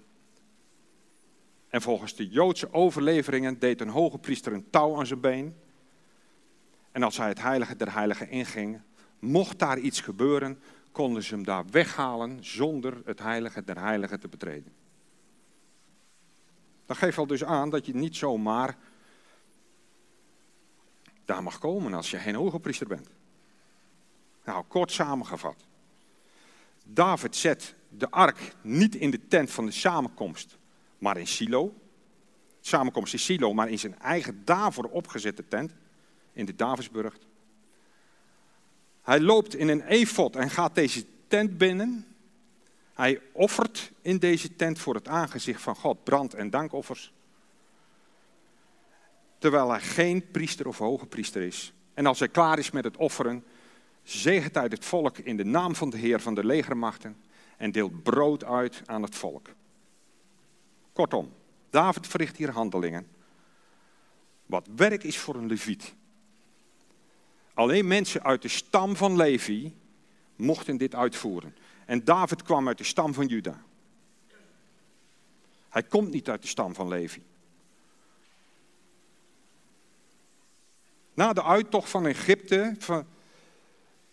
En 1.68 1.82
volgens 1.82 2.14
de 2.14 2.28
Joodse 2.28 2.72
overleveringen 2.72 3.58
deed 3.58 3.80
een 3.80 3.88
hoge 3.88 4.18
priester 4.18 4.52
een 4.52 4.70
touw 4.70 4.96
aan 4.98 5.06
zijn 5.06 5.20
been. 5.20 5.56
En 6.92 7.02
als 7.02 7.16
hij 7.16 7.28
het 7.28 7.40
heilige 7.40 7.76
der 7.76 7.92
heiligen 7.92 8.30
inging, 8.30 8.80
mocht 9.18 9.58
daar 9.58 9.78
iets 9.78 10.00
gebeuren, 10.00 10.60
konden 10.92 11.22
ze 11.22 11.34
hem 11.34 11.44
daar 11.44 11.64
weghalen 11.70 12.44
zonder 12.44 13.02
het 13.04 13.18
heilige 13.18 13.64
der 13.64 13.78
heiligen 13.78 14.20
te 14.20 14.28
betreden. 14.28 14.72
Dat 16.86 16.96
geeft 16.96 17.18
al 17.18 17.26
dus 17.26 17.44
aan 17.44 17.70
dat 17.70 17.86
je 17.86 17.94
niet 17.94 18.16
zomaar 18.16 18.76
daar 21.24 21.42
mag 21.42 21.58
komen 21.58 21.94
als 21.94 22.10
je 22.10 22.18
geen 22.18 22.34
hoge 22.34 22.60
priester 22.60 22.86
bent. 22.86 23.08
Nou, 24.44 24.64
kort 24.68 24.92
samengevat. 24.92 25.56
David 26.84 27.36
zet 27.36 27.74
de 27.88 28.10
ark 28.10 28.54
niet 28.60 28.94
in 28.94 29.10
de 29.10 29.26
tent 29.28 29.50
van 29.50 29.66
de 29.66 29.72
samenkomst, 29.72 30.58
maar 30.98 31.16
in 31.16 31.26
Silo. 31.26 31.74
Samenkomst 32.60 33.12
in 33.12 33.18
Silo, 33.18 33.54
maar 33.54 33.68
in 33.68 33.78
zijn 33.78 33.98
eigen 33.98 34.44
daarvoor 34.44 34.84
opgezette 34.84 35.48
tent, 35.48 35.72
in 36.32 36.44
de 36.44 36.56
Davidsburg. 36.56 37.18
Hij 39.02 39.20
loopt 39.20 39.54
in 39.54 39.68
een 39.68 39.82
efot 39.82 40.36
en 40.36 40.50
gaat 40.50 40.74
deze 40.74 41.04
tent 41.28 41.58
binnen. 41.58 42.06
Hij 42.94 43.20
offert 43.32 43.92
in 44.02 44.18
deze 44.18 44.56
tent 44.56 44.78
voor 44.78 44.94
het 44.94 45.08
aangezicht 45.08 45.62
van 45.62 45.76
God 45.76 46.04
brand- 46.04 46.34
en 46.34 46.50
dankoffers. 46.50 47.12
Terwijl 49.42 49.70
hij 49.70 49.80
geen 49.80 50.30
priester 50.30 50.68
of 50.68 50.78
hoge 50.78 51.06
priester 51.06 51.42
is. 51.42 51.72
En 51.94 52.06
als 52.06 52.18
hij 52.18 52.28
klaar 52.28 52.58
is 52.58 52.70
met 52.70 52.84
het 52.84 52.96
offeren, 52.96 53.44
zegent 54.02 54.56
uit 54.56 54.72
het 54.72 54.84
volk 54.84 55.18
in 55.18 55.36
de 55.36 55.44
naam 55.44 55.74
van 55.74 55.90
de 55.90 55.96
Heer 55.96 56.20
van 56.20 56.34
de 56.34 56.44
legermachten 56.44 57.16
en 57.56 57.72
deelt 57.72 58.02
brood 58.02 58.44
uit 58.44 58.82
aan 58.86 59.02
het 59.02 59.14
volk. 59.14 59.48
Kortom, 60.92 61.32
David 61.70 62.06
verricht 62.06 62.36
hier 62.36 62.50
handelingen. 62.50 63.06
Wat 64.46 64.68
werk 64.76 65.02
is 65.02 65.18
voor 65.18 65.34
een 65.34 65.46
leviet. 65.46 65.94
Alleen 67.54 67.86
mensen 67.86 68.22
uit 68.22 68.42
de 68.42 68.48
stam 68.48 68.96
van 68.96 69.16
Levi 69.16 69.74
mochten 70.36 70.76
dit 70.76 70.94
uitvoeren. 70.94 71.56
En 71.86 72.04
David 72.04 72.42
kwam 72.42 72.68
uit 72.68 72.78
de 72.78 72.84
stam 72.84 73.14
van 73.14 73.26
Juda. 73.26 73.62
Hij 75.68 75.82
komt 75.82 76.10
niet 76.10 76.28
uit 76.28 76.42
de 76.42 76.48
stam 76.48 76.74
van 76.74 76.88
Levi. 76.88 77.22
Na 81.14 81.32
de 81.32 81.42
uittocht 81.44 81.90
van 81.90 82.06
Egypte 82.06 82.76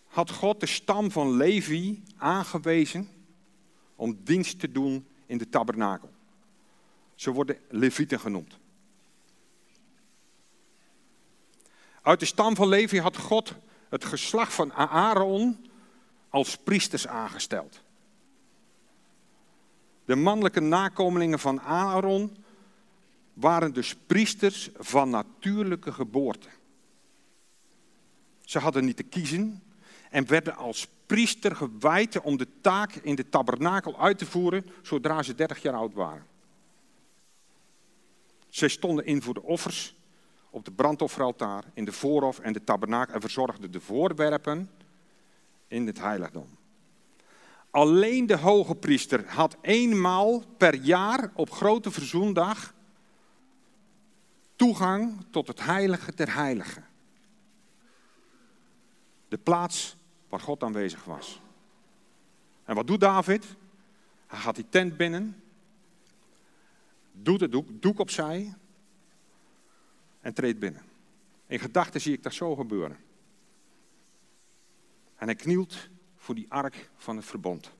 had 0.06 0.30
God 0.30 0.60
de 0.60 0.66
stam 0.66 1.10
van 1.10 1.36
Levi 1.36 2.02
aangewezen 2.16 3.08
om 3.96 4.18
dienst 4.24 4.60
te 4.60 4.72
doen 4.72 5.08
in 5.26 5.38
de 5.38 5.48
tabernakel. 5.48 6.10
Ze 7.14 7.30
worden 7.30 7.58
Levieten 7.68 8.20
genoemd. 8.20 8.58
Uit 12.02 12.20
de 12.20 12.26
stam 12.26 12.56
van 12.56 12.68
Levi 12.68 13.00
had 13.00 13.16
God 13.16 13.54
het 13.88 14.04
geslacht 14.04 14.52
van 14.52 14.72
Aaron 14.72 15.70
als 16.28 16.56
priesters 16.56 17.06
aangesteld. 17.06 17.82
De 20.04 20.16
mannelijke 20.16 20.60
nakomelingen 20.60 21.38
van 21.38 21.60
Aaron 21.60 22.36
waren 23.32 23.72
dus 23.72 23.96
priesters 24.06 24.70
van 24.76 25.10
natuurlijke 25.10 25.92
geboorte. 25.92 26.48
Ze 28.50 28.58
hadden 28.58 28.84
niet 28.84 28.96
te 28.96 29.02
kiezen 29.02 29.62
en 30.10 30.26
werden 30.26 30.56
als 30.56 30.88
priester 31.06 31.56
gewijd 31.56 32.20
om 32.20 32.36
de 32.36 32.46
taak 32.60 32.94
in 32.94 33.14
de 33.14 33.28
tabernakel 33.28 34.00
uit 34.00 34.18
te 34.18 34.26
voeren 34.26 34.66
zodra 34.82 35.22
ze 35.22 35.34
30 35.34 35.62
jaar 35.62 35.74
oud 35.74 35.94
waren. 35.94 36.26
Zij 38.48 38.68
stonden 38.68 39.06
in 39.06 39.22
voor 39.22 39.34
de 39.34 39.42
offers 39.42 39.94
op 40.50 40.64
de 40.64 40.70
brandofferaltaar, 40.70 41.64
in 41.74 41.84
de 41.84 41.92
voorhof 41.92 42.38
en 42.38 42.52
de 42.52 42.64
tabernakel 42.64 43.14
en 43.14 43.20
verzorgden 43.20 43.70
de 43.70 43.80
voorwerpen 43.80 44.70
in 45.68 45.86
het 45.86 45.98
heiligdom. 45.98 46.48
Alleen 47.70 48.26
de 48.26 48.36
hoge 48.36 48.74
priester 48.74 49.28
had 49.28 49.56
eenmaal 49.60 50.42
per 50.56 50.74
jaar 50.74 51.30
op 51.34 51.50
grote 51.50 51.90
verzoendag 51.90 52.74
toegang 54.56 55.24
tot 55.30 55.46
het 55.46 55.64
heilige 55.64 56.14
der 56.14 56.34
heiligen. 56.34 56.88
De 59.30 59.38
plaats 59.38 59.96
waar 60.28 60.40
God 60.40 60.62
aanwezig 60.62 61.04
was. 61.04 61.40
En 62.64 62.74
wat 62.74 62.86
doet 62.86 63.00
David? 63.00 63.46
Hij 64.26 64.38
gaat 64.38 64.54
die 64.54 64.68
tent 64.68 64.96
binnen, 64.96 65.42
doet 67.12 67.40
het 67.40 67.52
doek, 67.80 67.98
opzij 67.98 68.54
en 70.20 70.34
treedt 70.34 70.58
binnen. 70.58 70.82
In 71.46 71.58
gedachten 71.58 72.00
zie 72.00 72.12
ik 72.12 72.22
dat 72.22 72.34
zo 72.34 72.56
gebeuren. 72.56 72.96
En 75.16 75.26
hij 75.26 75.34
knielt 75.34 75.88
voor 76.16 76.34
die 76.34 76.46
ark 76.48 76.90
van 76.96 77.16
het 77.16 77.24
verbond. 77.24 77.70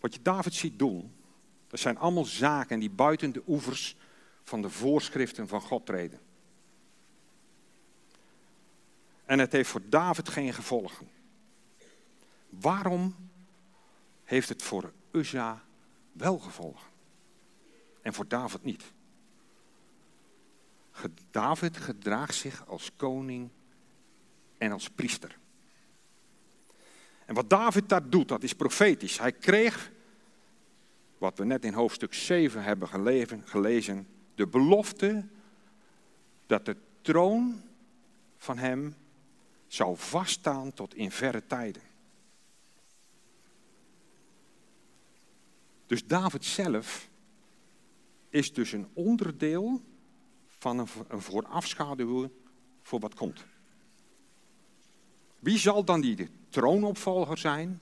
Wat 0.00 0.14
je 0.14 0.22
David 0.22 0.54
ziet 0.54 0.78
doen, 0.78 1.12
dat 1.68 1.80
zijn 1.80 1.98
allemaal 1.98 2.24
zaken 2.24 2.78
die 2.78 2.90
buiten 2.90 3.32
de 3.32 3.42
oevers 3.46 3.96
van 4.42 4.62
de 4.62 4.70
voorschriften 4.70 5.48
van 5.48 5.60
God 5.60 5.86
treden. 5.86 6.20
En 9.24 9.38
het 9.38 9.52
heeft 9.52 9.70
voor 9.70 9.82
David 9.88 10.28
geen 10.28 10.52
gevolgen. 10.52 11.08
Waarom 12.48 13.16
heeft 14.24 14.48
het 14.48 14.62
voor 14.62 14.92
Uzza 15.10 15.62
wel 16.12 16.38
gevolgen? 16.38 16.90
En 18.02 18.14
voor 18.14 18.28
David 18.28 18.64
niet? 18.64 18.92
David 21.30 21.76
gedraagt 21.76 22.34
zich 22.34 22.66
als 22.66 22.90
koning 22.96 23.50
en 24.58 24.72
als 24.72 24.90
priester. 24.90 25.38
En 27.24 27.34
wat 27.34 27.50
David 27.50 27.88
daar 27.88 28.08
doet, 28.08 28.28
dat 28.28 28.42
is 28.42 28.54
profetisch. 28.54 29.18
Hij 29.18 29.32
kreeg, 29.32 29.90
wat 31.18 31.38
we 31.38 31.44
net 31.44 31.64
in 31.64 31.72
hoofdstuk 31.72 32.14
7 32.14 32.62
hebben 32.62 32.88
gelezen, 33.44 34.06
de 34.34 34.46
belofte 34.46 35.26
dat 36.46 36.64
de 36.64 36.76
troon 37.00 37.62
van 38.36 38.58
hem 38.58 38.96
zou 39.72 39.96
vaststaan 39.96 40.72
tot 40.72 40.94
in 40.94 41.10
verre 41.10 41.46
tijden. 41.46 41.82
Dus 45.86 46.06
David 46.06 46.44
zelf 46.44 47.08
is 48.28 48.52
dus 48.52 48.72
een 48.72 48.88
onderdeel 48.92 49.82
van 50.46 50.78
een, 50.78 50.88
een 51.08 51.20
voorafschaduw 51.20 52.30
voor 52.82 53.00
wat 53.00 53.14
komt. 53.14 53.44
Wie 55.38 55.58
zal 55.58 55.84
dan 55.84 56.00
die 56.00 56.30
troonopvolger 56.48 57.38
zijn? 57.38 57.80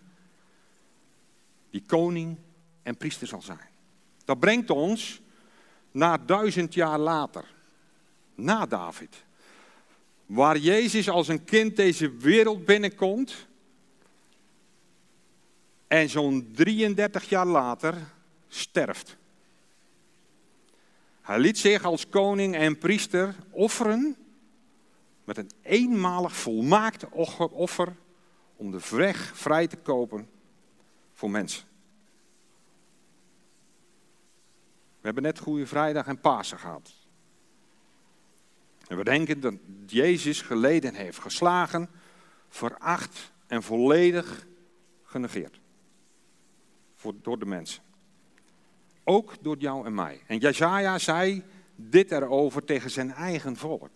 Die 1.70 1.82
koning 1.87 2.38
en 2.82 2.97
priester 2.97 3.26
zal 3.26 3.42
zijn. 3.42 3.68
Dat 4.25 4.40
brengt 4.40 4.70
ons 4.70 5.20
naar 5.90 6.26
duizend 6.26 6.75
jaar 6.75 6.99
later, 6.99 7.54
na 8.35 8.66
David. 8.66 9.28
Waar 10.30 10.58
Jezus 10.58 11.08
als 11.08 11.28
een 11.28 11.44
kind 11.44 11.76
deze 11.76 12.16
wereld 12.16 12.64
binnenkomt. 12.64 13.46
En 15.87 16.08
zo'n 16.08 16.50
33 16.54 17.28
jaar 17.28 17.46
later 17.46 17.94
sterft. 18.49 19.16
Hij 21.20 21.38
liet 21.38 21.58
zich 21.58 21.84
als 21.84 22.08
koning 22.08 22.54
en 22.54 22.78
priester 22.78 23.34
offeren 23.50 24.16
met 25.25 25.37
een 25.37 25.50
eenmalig 25.62 26.37
volmaakt 26.37 27.08
offer 27.50 27.96
om 28.56 28.70
de 28.70 28.80
weg 28.90 29.37
vrij 29.37 29.66
te 29.66 29.76
kopen 29.76 30.28
voor 31.12 31.30
mensen. 31.30 31.64
We 35.00 35.06
hebben 35.06 35.22
net 35.22 35.38
Goede 35.38 35.66
Vrijdag 35.66 36.06
en 36.06 36.20
Pasen 36.20 36.58
gehad. 36.58 37.00
En 38.90 38.97
we 38.97 39.04
denken 39.04 39.40
dat 39.40 39.54
Jezus 39.87 40.40
geleden 40.40 40.94
heeft, 40.94 41.18
geslagen, 41.18 41.88
veracht 42.49 43.32
en 43.47 43.62
volledig 43.62 44.47
genegeerd. 45.04 45.61
Voor, 46.94 47.14
door 47.23 47.38
de 47.38 47.47
mensen. 47.47 47.82
Ook 49.05 49.35
door 49.42 49.57
jou 49.59 49.87
en 49.87 49.94
mij. 49.94 50.20
En 50.26 50.38
Jezaja 50.38 50.98
zei 50.98 51.42
dit 51.76 52.12
erover 52.12 52.64
tegen 52.64 52.90
zijn 52.90 53.12
eigen 53.12 53.57
volk. 53.57 53.90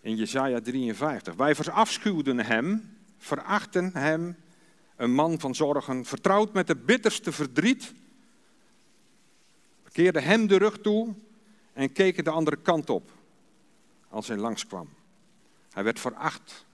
In 0.00 0.16
Jezaja 0.16 0.60
53. 0.60 1.34
Wij 1.34 1.54
verafschuwden 1.54 2.38
hem, 2.38 2.96
verachten 3.18 3.90
hem, 3.92 4.36
een 4.96 5.12
man 5.12 5.40
van 5.40 5.54
zorgen, 5.54 6.04
vertrouwd 6.04 6.52
met 6.52 6.66
de 6.66 6.76
bitterste 6.76 7.32
verdriet. 7.32 7.92
We 9.82 9.90
keerden 9.92 10.22
hem 10.22 10.46
de 10.46 10.56
rug 10.56 10.80
toe 10.80 11.14
en 11.76 11.92
keken 11.92 12.24
de 12.24 12.30
andere 12.30 12.56
kant 12.56 12.90
op 12.90 13.10
als 14.08 14.28
hij 14.28 14.36
langskwam. 14.36 14.88
Hij 15.70 15.84
werd 15.84 16.00
veracht 16.00 16.66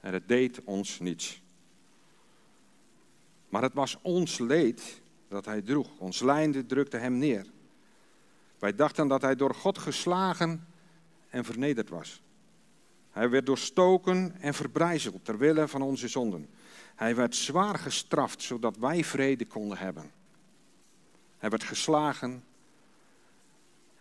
en 0.00 0.12
het 0.12 0.28
deed 0.28 0.64
ons 0.64 0.98
niets. 0.98 1.42
Maar 3.48 3.62
het 3.62 3.74
was 3.74 3.98
ons 4.02 4.38
leed 4.38 5.02
dat 5.28 5.44
hij 5.44 5.62
droeg. 5.62 5.98
Ons 5.98 6.20
lijnde 6.20 6.66
drukte 6.66 6.96
hem 6.96 7.18
neer. 7.18 7.46
Wij 8.58 8.74
dachten 8.74 9.08
dat 9.08 9.22
hij 9.22 9.36
door 9.36 9.54
God 9.54 9.78
geslagen 9.78 10.66
en 11.28 11.44
vernederd 11.44 11.88
was. 11.88 12.22
Hij 13.10 13.30
werd 13.30 13.46
doorstoken 13.46 14.40
en 14.40 14.54
verbrijzeld 14.54 15.24
ter 15.24 15.38
wille 15.38 15.68
van 15.68 15.82
onze 15.82 16.08
zonden. 16.08 16.48
Hij 16.94 17.16
werd 17.16 17.36
zwaar 17.36 17.78
gestraft 17.78 18.42
zodat 18.42 18.76
wij 18.76 19.04
vrede 19.04 19.46
konden 19.46 19.78
hebben. 19.78 20.10
Hij 21.38 21.50
werd 21.50 21.64
geslagen 21.64 22.44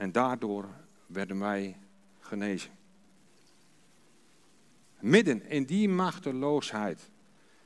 en 0.04 0.12
daardoor 0.12 0.70
werden 1.06 1.40
wij 1.40 1.78
genezen. 2.20 2.72
Midden 5.00 5.50
in 5.50 5.64
die 5.64 5.90
machteloosheid 5.90 7.10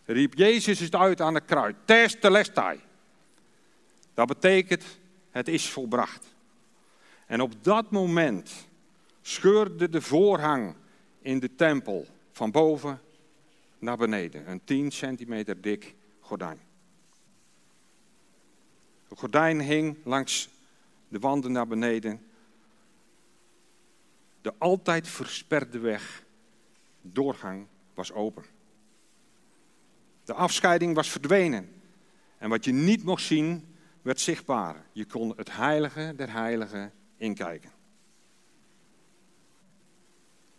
riep 0.06 0.34
Jezus 0.34 0.80
het 0.80 0.96
uit 0.96 1.22
aan 1.22 1.34
de 1.34 1.42
kruid. 1.42 1.76
Testelestai. 1.86 2.80
Dat 4.14 4.28
betekent, 4.28 4.84
het 5.32 5.48
is 5.48 5.70
volbracht. 5.70 6.26
En 7.26 7.42
op 7.42 7.64
dat 7.64 7.92
moment 7.92 8.68
scheurde 9.22 9.90
de 9.90 10.02
voorhang 10.02 10.76
in 11.22 11.40
de 11.40 11.56
tempel 11.56 12.08
van 12.32 12.52
boven 12.52 13.02
naar 13.80 13.98
beneden. 13.98 14.50
Een 14.50 14.62
10 14.64 14.92
centimeter 14.92 15.62
dik 15.62 15.96
gordijn. 16.20 16.60
Het 19.08 19.20
gordijn 19.20 19.62
hing 19.62 19.98
langs 20.04 20.50
de 21.08 21.20
wanden 21.20 21.52
naar 21.52 21.68
beneden. 21.68 22.27
De 24.48 24.54
altijd 24.58 25.08
versperde 25.08 25.80
weg, 25.80 26.24
doorgang, 27.02 27.68
was 27.94 28.12
open. 28.12 28.44
De 30.24 30.34
afscheiding 30.34 30.96
was 30.96 31.10
verdwenen. 31.10 31.82
En 32.38 32.50
wat 32.50 32.66
je 32.66 32.72
niet 32.72 33.04
mocht 33.04 33.24
zien, 33.24 33.76
werd 34.02 34.20
zichtbaar. 34.20 34.86
Je 34.92 35.06
kon 35.06 35.34
het 35.36 35.56
heilige 35.56 36.14
der 36.16 36.32
heiligen 36.32 36.94
inkijken. 37.18 37.72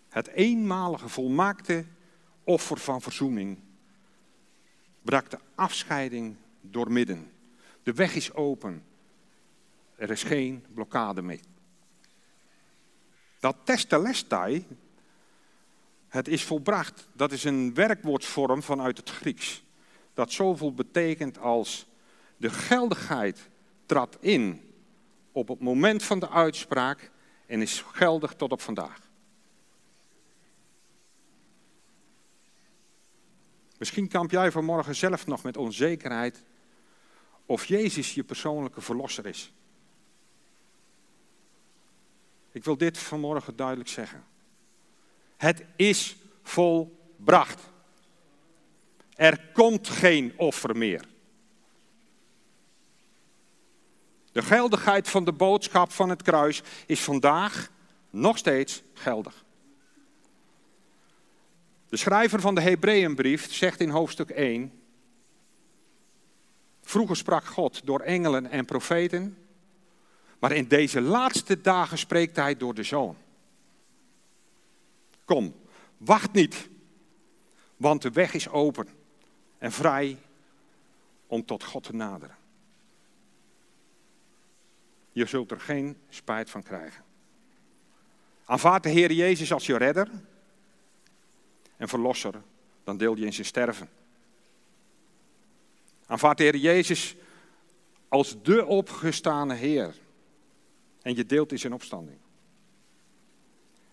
Het 0.08 0.26
eenmalige 0.26 1.08
volmaakte 1.08 1.84
offer 2.44 2.78
van 2.78 3.02
verzoening 3.02 3.58
brak 5.02 5.30
de 5.30 5.38
afscheiding 5.54 6.36
doormidden. 6.60 7.30
De 7.82 7.92
weg 7.92 8.14
is 8.14 8.32
open. 8.32 8.84
Er 9.96 10.10
is 10.10 10.22
geen 10.22 10.64
blokkade 10.74 11.22
mee. 11.22 11.40
Dat 13.38 13.56
testelestai, 13.64 14.66
het 16.08 16.28
is 16.28 16.44
volbracht, 16.44 17.08
dat 17.12 17.32
is 17.32 17.44
een 17.44 17.74
werkwoordsvorm 17.74 18.62
vanuit 18.62 18.96
het 18.96 19.10
Grieks. 19.10 19.62
Dat 20.14 20.32
zoveel 20.32 20.74
betekent 20.74 21.38
als 21.38 21.86
de 22.36 22.50
geldigheid 22.50 23.48
trad 23.86 24.16
in 24.20 24.72
op 25.32 25.48
het 25.48 25.60
moment 25.60 26.02
van 26.02 26.18
de 26.18 26.28
uitspraak 26.30 27.10
en 27.46 27.62
is 27.62 27.84
geldig 27.92 28.34
tot 28.34 28.52
op 28.52 28.60
vandaag. 28.60 29.08
Misschien 33.78 34.08
kamp 34.08 34.30
jij 34.30 34.50
vanmorgen 34.50 34.94
zelf 34.94 35.26
nog 35.26 35.42
met 35.42 35.56
onzekerheid 35.56 36.44
of 37.46 37.64
Jezus 37.64 38.14
je 38.14 38.24
persoonlijke 38.24 38.80
verlosser 38.80 39.26
is. 39.26 39.52
Ik 42.52 42.64
wil 42.64 42.76
dit 42.76 42.98
vanmorgen 42.98 43.56
duidelijk 43.56 43.88
zeggen. 43.88 44.24
Het 45.36 45.64
is 45.76 46.16
volbracht. 46.42 47.62
Er 49.14 49.40
komt 49.52 49.88
geen 49.88 50.32
offer 50.36 50.76
meer. 50.76 51.04
De 54.32 54.42
geldigheid 54.42 55.08
van 55.08 55.24
de 55.24 55.32
boodschap 55.32 55.92
van 55.92 56.08
het 56.08 56.22
kruis 56.22 56.62
is 56.86 57.00
vandaag 57.00 57.70
nog 58.10 58.38
steeds 58.38 58.82
geldig. 58.94 59.44
De 61.88 61.96
schrijver 61.96 62.40
van 62.40 62.54
de 62.54 62.60
Hebreeënbrief 62.60 63.52
zegt 63.52 63.80
in 63.80 63.88
hoofdstuk 63.88 64.30
1: 64.30 64.72
Vroeger 66.82 67.16
sprak 67.16 67.44
God 67.44 67.86
door 67.86 68.00
engelen 68.00 68.50
en 68.50 68.64
profeten, 68.64 69.36
maar 70.38 70.52
in 70.52 70.68
deze 70.68 71.00
laatste 71.00 71.60
dagen 71.60 71.98
spreekt 71.98 72.36
hij 72.36 72.56
door 72.56 72.74
de 72.74 72.82
zoon. 72.82 73.16
Kom, 75.24 75.54
wacht 75.96 76.32
niet 76.32 76.68
Want 77.78 78.02
de 78.02 78.10
weg 78.10 78.34
is 78.34 78.48
open 78.48 78.88
en 79.58 79.72
vrij 79.72 80.18
om 81.26 81.44
tot 81.44 81.64
God 81.64 81.82
te 81.82 81.94
naderen. 81.94 82.36
Je 85.12 85.26
zult 85.26 85.50
er 85.50 85.60
geen 85.60 85.96
spijt 86.08 86.50
van 86.50 86.62
krijgen. 86.62 87.04
Aanvaard 88.44 88.82
de 88.82 88.88
Heer 88.88 89.12
Jezus 89.12 89.52
als 89.52 89.66
je 89.66 89.76
redder 89.76 90.10
en 91.76 91.88
verlosser, 91.88 92.42
dan 92.84 92.96
deel 92.96 93.16
je 93.16 93.24
in 93.24 93.32
zijn 93.32 93.46
sterven. 93.46 93.88
Aanvaard 96.06 96.38
de 96.38 96.44
Heer 96.44 96.56
Jezus 96.56 97.16
als 98.08 98.42
de 98.42 98.66
opgestane 98.66 99.54
Heer 99.54 99.94
en 101.02 101.16
je 101.16 101.26
deelt 101.26 101.52
in 101.52 101.58
zijn 101.58 101.72
opstanding. 101.72 102.18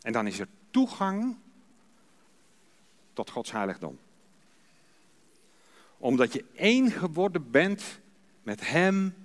En 0.02 0.14
dan 0.14 0.28
is 0.28 0.40
er 0.40 0.48
toegang 0.72 1.38
tot 3.14 3.30
Gods 3.30 3.52
heiligdom. 3.52 4.00
Omdat 5.98 6.34
je 6.34 6.46
één 6.56 6.92
geworden 6.92 7.52
bent 7.52 8.00
met 8.44 8.68
Hem 8.70 9.16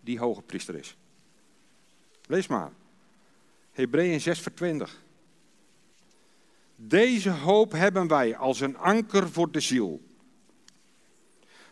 die 0.00 0.18
hoge 0.18 0.42
priester 0.42 0.74
is. 0.74 0.96
Lees 2.26 2.46
maar. 2.46 2.72
Hebreeën 3.72 4.20
6 4.20 4.40
vers 4.40 4.54
20. 4.54 5.02
Deze 6.76 7.30
hoop 7.30 7.72
hebben 7.72 8.08
wij 8.08 8.36
als 8.36 8.60
een 8.60 8.76
anker 8.76 9.30
voor 9.30 9.50
de 9.50 9.60
ziel. 9.60 10.00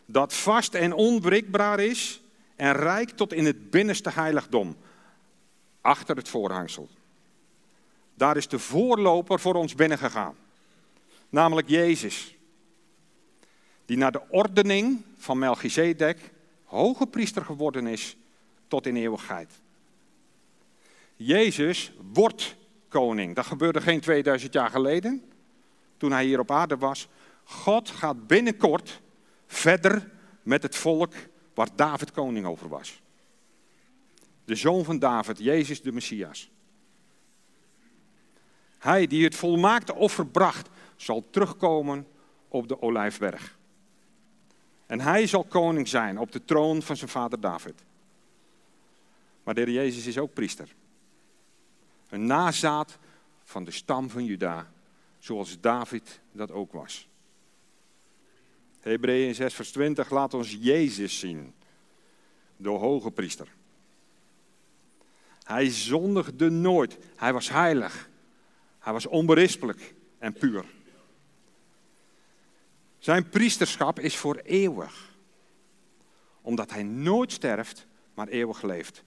Dat 0.07 0.35
vast 0.35 0.75
en 0.75 0.93
onbreekbaar 0.93 1.81
is 1.81 2.21
en 2.57 2.73
rijk 2.73 3.11
tot 3.11 3.33
in 3.33 3.45
het 3.45 3.71
binnenste 3.71 4.11
heiligdom. 4.11 4.77
Achter 5.87 6.17
het 6.17 6.29
voorhangsel. 6.29 6.89
Daar 8.15 8.37
is 8.37 8.49
de 8.49 8.59
voorloper 8.59 9.41
voor 9.41 9.55
ons 9.55 9.75
binnengegaan. 9.75 10.37
Namelijk 11.29 11.69
Jezus. 11.69 12.37
Die 13.85 13.97
naar 13.97 14.13
de 14.13 14.23
ordening 14.29 15.03
van 15.17 15.39
Melchizedek 15.39 16.19
hoge 16.65 17.07
priester 17.07 17.45
geworden 17.45 17.87
is 17.87 18.17
tot 18.69 18.87
in 18.87 18.97
eeuwigheid. 18.97 19.53
Jezus 21.17 21.93
wordt 22.13 22.57
koning. 22.89 23.35
Dat 23.35 23.47
gebeurde 23.47 23.81
geen 23.81 24.01
2000 24.01 24.53
jaar 24.53 24.71
geleden, 24.71 25.23
toen 25.97 26.13
hij 26.13 26.25
hier 26.25 26.41
op 26.41 26.51
aarde 26.51 26.77
was. 26.77 27.09
God 27.45 27.91
gaat 27.91 28.27
binnenkort 28.27 29.01
verder 29.47 30.11
met 30.43 30.63
het 30.63 30.77
volk 30.77 31.13
waar 31.55 31.69
David 31.75 32.11
koning 32.13 32.47
over 32.47 32.69
was. 32.69 33.01
De 34.47 34.55
zoon 34.55 34.85
van 34.85 34.99
David, 34.99 35.39
Jezus 35.39 35.83
de 35.83 35.93
Messias. 35.93 36.51
Hij 38.79 39.07
die 39.07 39.25
het 39.25 39.35
volmaakte 39.35 39.95
offer 39.95 40.27
bracht, 40.27 40.69
zal 40.97 41.25
terugkomen 41.31 42.07
op 42.49 42.69
de 42.69 42.83
Olijfberg. 42.83 43.59
En 44.87 45.01
hij 45.01 45.27
zal 45.27 45.45
koning 45.45 45.89
zijn 45.89 46.19
op 46.19 46.33
de 46.33 46.45
troon 46.45 46.83
van 46.83 46.97
zijn 46.97 47.11
vader 47.11 47.41
David. 47.41 47.85
Maar 49.43 49.55
de 49.55 49.61
Heer 49.61 49.71
Jezus 49.73 50.07
is 50.07 50.19
ook 50.19 50.33
priester. 50.33 50.75
Een 52.09 52.27
nazaat 52.27 52.99
van 53.45 53.65
de 53.65 53.71
stam 53.71 54.11
van 54.11 54.25
Juda, 54.25 54.73
zoals 55.19 55.61
David 55.61 56.21
dat 56.33 56.51
ook 56.51 56.73
was. 56.73 57.09
Hebreeën 58.81 59.35
6 59.35 59.55
vers 59.55 59.71
20 59.71 60.11
laat 60.11 60.35
ons 60.35 60.57
Jezus 60.61 61.19
zien, 61.19 61.55
de 62.57 62.69
hoge 62.69 63.11
priester. 63.11 63.49
Hij 65.47 65.71
zondigde 65.71 66.51
nooit, 66.51 66.99
hij 67.17 67.33
was 67.33 67.51
heilig, 67.51 68.09
hij 68.79 68.93
was 68.93 69.07
onberispelijk 69.07 69.95
en 70.19 70.33
puur. 70.33 70.65
Zijn 72.99 73.29
priesterschap 73.29 74.01
is 74.01 74.17
voor 74.17 74.37
eeuwig, 74.37 75.15
omdat 76.41 76.71
hij 76.71 76.83
nooit 76.83 77.33
sterft, 77.33 77.87
maar 78.15 78.29
eeuwig 78.29 78.63
leeft. 78.63 79.03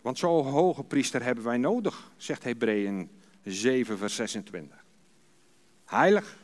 Want 0.00 0.18
zo'n 0.18 0.46
hoge 0.46 0.82
priester 0.84 1.22
hebben 1.22 1.44
wij 1.44 1.56
nodig, 1.58 2.10
zegt 2.16 2.44
Hebreeën 2.44 3.10
7, 3.44 3.98
vers 3.98 4.14
26. 4.14 4.84
Heilig, 5.84 6.36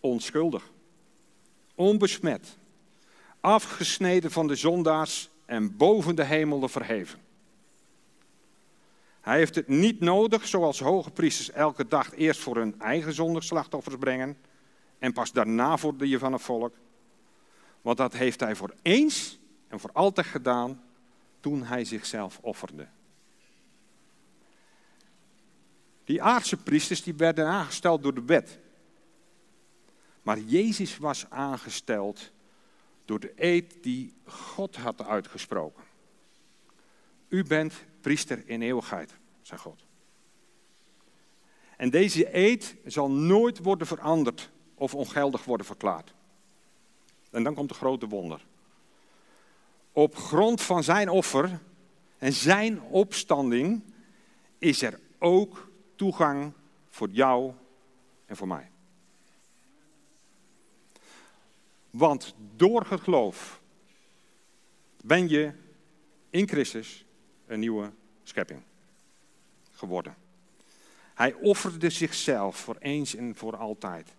onschuldig, 0.00 0.70
onbesmet, 1.74 2.56
afgesneden 3.40 4.30
van 4.30 4.46
de 4.46 4.56
zondaars 4.56 5.30
en 5.48 5.76
boven 5.76 6.16
de 6.16 6.24
hemelen 6.24 6.70
verheven. 6.70 7.18
Hij 9.20 9.38
heeft 9.38 9.54
het 9.54 9.68
niet 9.68 10.00
nodig, 10.00 10.46
zoals 10.46 10.80
hoge 10.80 11.10
priesters 11.10 11.50
elke 11.50 11.86
dag 11.86 12.14
eerst 12.14 12.40
voor 12.40 12.56
hun 12.56 12.80
eigen 12.80 13.12
zondigslachtoffers 13.12 13.96
brengen 13.96 14.36
en 14.98 15.12
pas 15.12 15.32
daarna 15.32 15.76
voor 15.76 15.96
die 15.96 16.18
van 16.18 16.32
het 16.32 16.42
volk. 16.42 16.74
Want 17.82 17.96
dat 17.96 18.12
heeft 18.12 18.40
hij 18.40 18.54
voor 18.54 18.74
eens 18.82 19.38
en 19.68 19.80
voor 19.80 19.90
altijd 19.92 20.26
gedaan 20.26 20.82
toen 21.40 21.62
hij 21.62 21.84
zichzelf 21.84 22.38
offerde. 22.42 22.86
Die 26.04 26.22
aardse 26.22 26.56
priesters 26.56 27.02
die 27.02 27.14
werden 27.14 27.46
aangesteld 27.46 28.02
door 28.02 28.14
de 28.14 28.24
wet. 28.24 28.58
Maar 30.22 30.38
Jezus 30.38 30.98
was 30.98 31.30
aangesteld 31.30 32.30
door 33.08 33.20
de 33.20 33.32
eed 33.36 33.82
die 33.82 34.14
God 34.24 34.76
had 34.76 35.04
uitgesproken. 35.04 35.84
U 37.28 37.44
bent 37.44 37.74
priester 38.00 38.42
in 38.48 38.62
eeuwigheid, 38.62 39.14
zei 39.42 39.60
God. 39.60 39.84
En 41.76 41.90
deze 41.90 42.36
eed 42.36 42.76
zal 42.84 43.10
nooit 43.10 43.58
worden 43.58 43.86
veranderd 43.86 44.50
of 44.74 44.94
ongeldig 44.94 45.44
worden 45.44 45.66
verklaard. 45.66 46.14
En 47.30 47.42
dan 47.42 47.54
komt 47.54 47.68
de 47.68 47.74
grote 47.74 48.06
wonder 48.06 48.46
op 49.98 50.16
grond 50.16 50.62
van 50.62 50.82
zijn 50.82 51.10
offer 51.10 51.60
en 52.18 52.32
zijn 52.32 52.80
opstanding 52.82 53.82
is 54.58 54.82
er 54.82 55.00
ook 55.18 55.70
toegang 55.96 56.52
voor 56.88 57.08
jou 57.10 57.52
en 58.26 58.36
voor 58.36 58.48
mij. 58.48 58.70
Want 61.98 62.34
door 62.56 62.86
het 62.88 63.00
geloof 63.00 63.60
ben 65.04 65.28
je 65.28 65.52
in 66.30 66.48
Christus 66.48 67.04
een 67.46 67.60
nieuwe 67.60 67.92
schepping 68.22 68.62
geworden. 69.70 70.16
Hij 71.14 71.34
offerde 71.34 71.90
zichzelf 71.90 72.56
voor 72.56 72.76
eens 72.78 73.14
en 73.14 73.34
voor 73.34 73.56
altijd. 73.56 74.14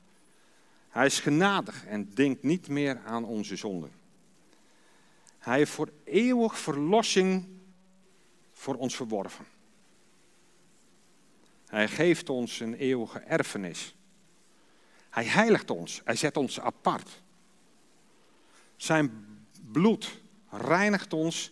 Hij 0.89 1.05
is 1.05 1.19
genadig 1.19 1.85
en 1.85 2.13
denkt 2.13 2.43
niet 2.43 2.67
meer 2.67 2.99
aan 3.05 3.25
onze 3.25 3.55
zonden. 3.55 3.91
Hij 5.37 5.57
heeft 5.57 5.71
voor 5.71 5.91
eeuwig 6.03 6.59
verlossing 6.59 7.47
voor 8.51 8.75
ons 8.75 8.95
verworven. 8.95 9.45
Hij 11.65 11.87
geeft 11.87 12.29
ons 12.29 12.59
een 12.59 12.73
eeuwige 12.73 13.19
erfenis. 13.19 13.95
Hij 15.09 15.25
heiligt 15.25 15.69
ons. 15.69 16.01
Hij 16.03 16.15
zet 16.15 16.37
ons 16.37 16.59
apart. 16.59 17.21
Zijn 18.79 19.25
bloed 19.71 20.19
reinigt 20.49 21.13
ons 21.13 21.51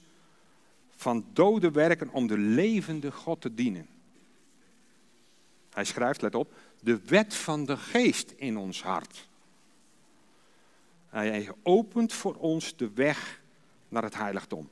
van 0.95 1.25
dode 1.33 1.71
werken 1.71 2.09
om 2.09 2.27
de 2.27 2.37
levende 2.37 3.11
God 3.11 3.41
te 3.41 3.53
dienen. 3.53 3.87
Hij 5.69 5.85
schrijft, 5.85 6.21
let 6.21 6.35
op, 6.35 6.53
de 6.79 6.99
wet 7.05 7.35
van 7.35 7.65
de 7.65 7.77
geest 7.77 8.31
in 8.31 8.57
ons 8.57 8.83
hart. 8.83 9.27
Hij 11.09 11.51
opent 11.63 12.13
voor 12.13 12.35
ons 12.35 12.75
de 12.75 12.91
weg 12.93 13.41
naar 13.89 14.03
het 14.03 14.15
heiligdom. 14.15 14.69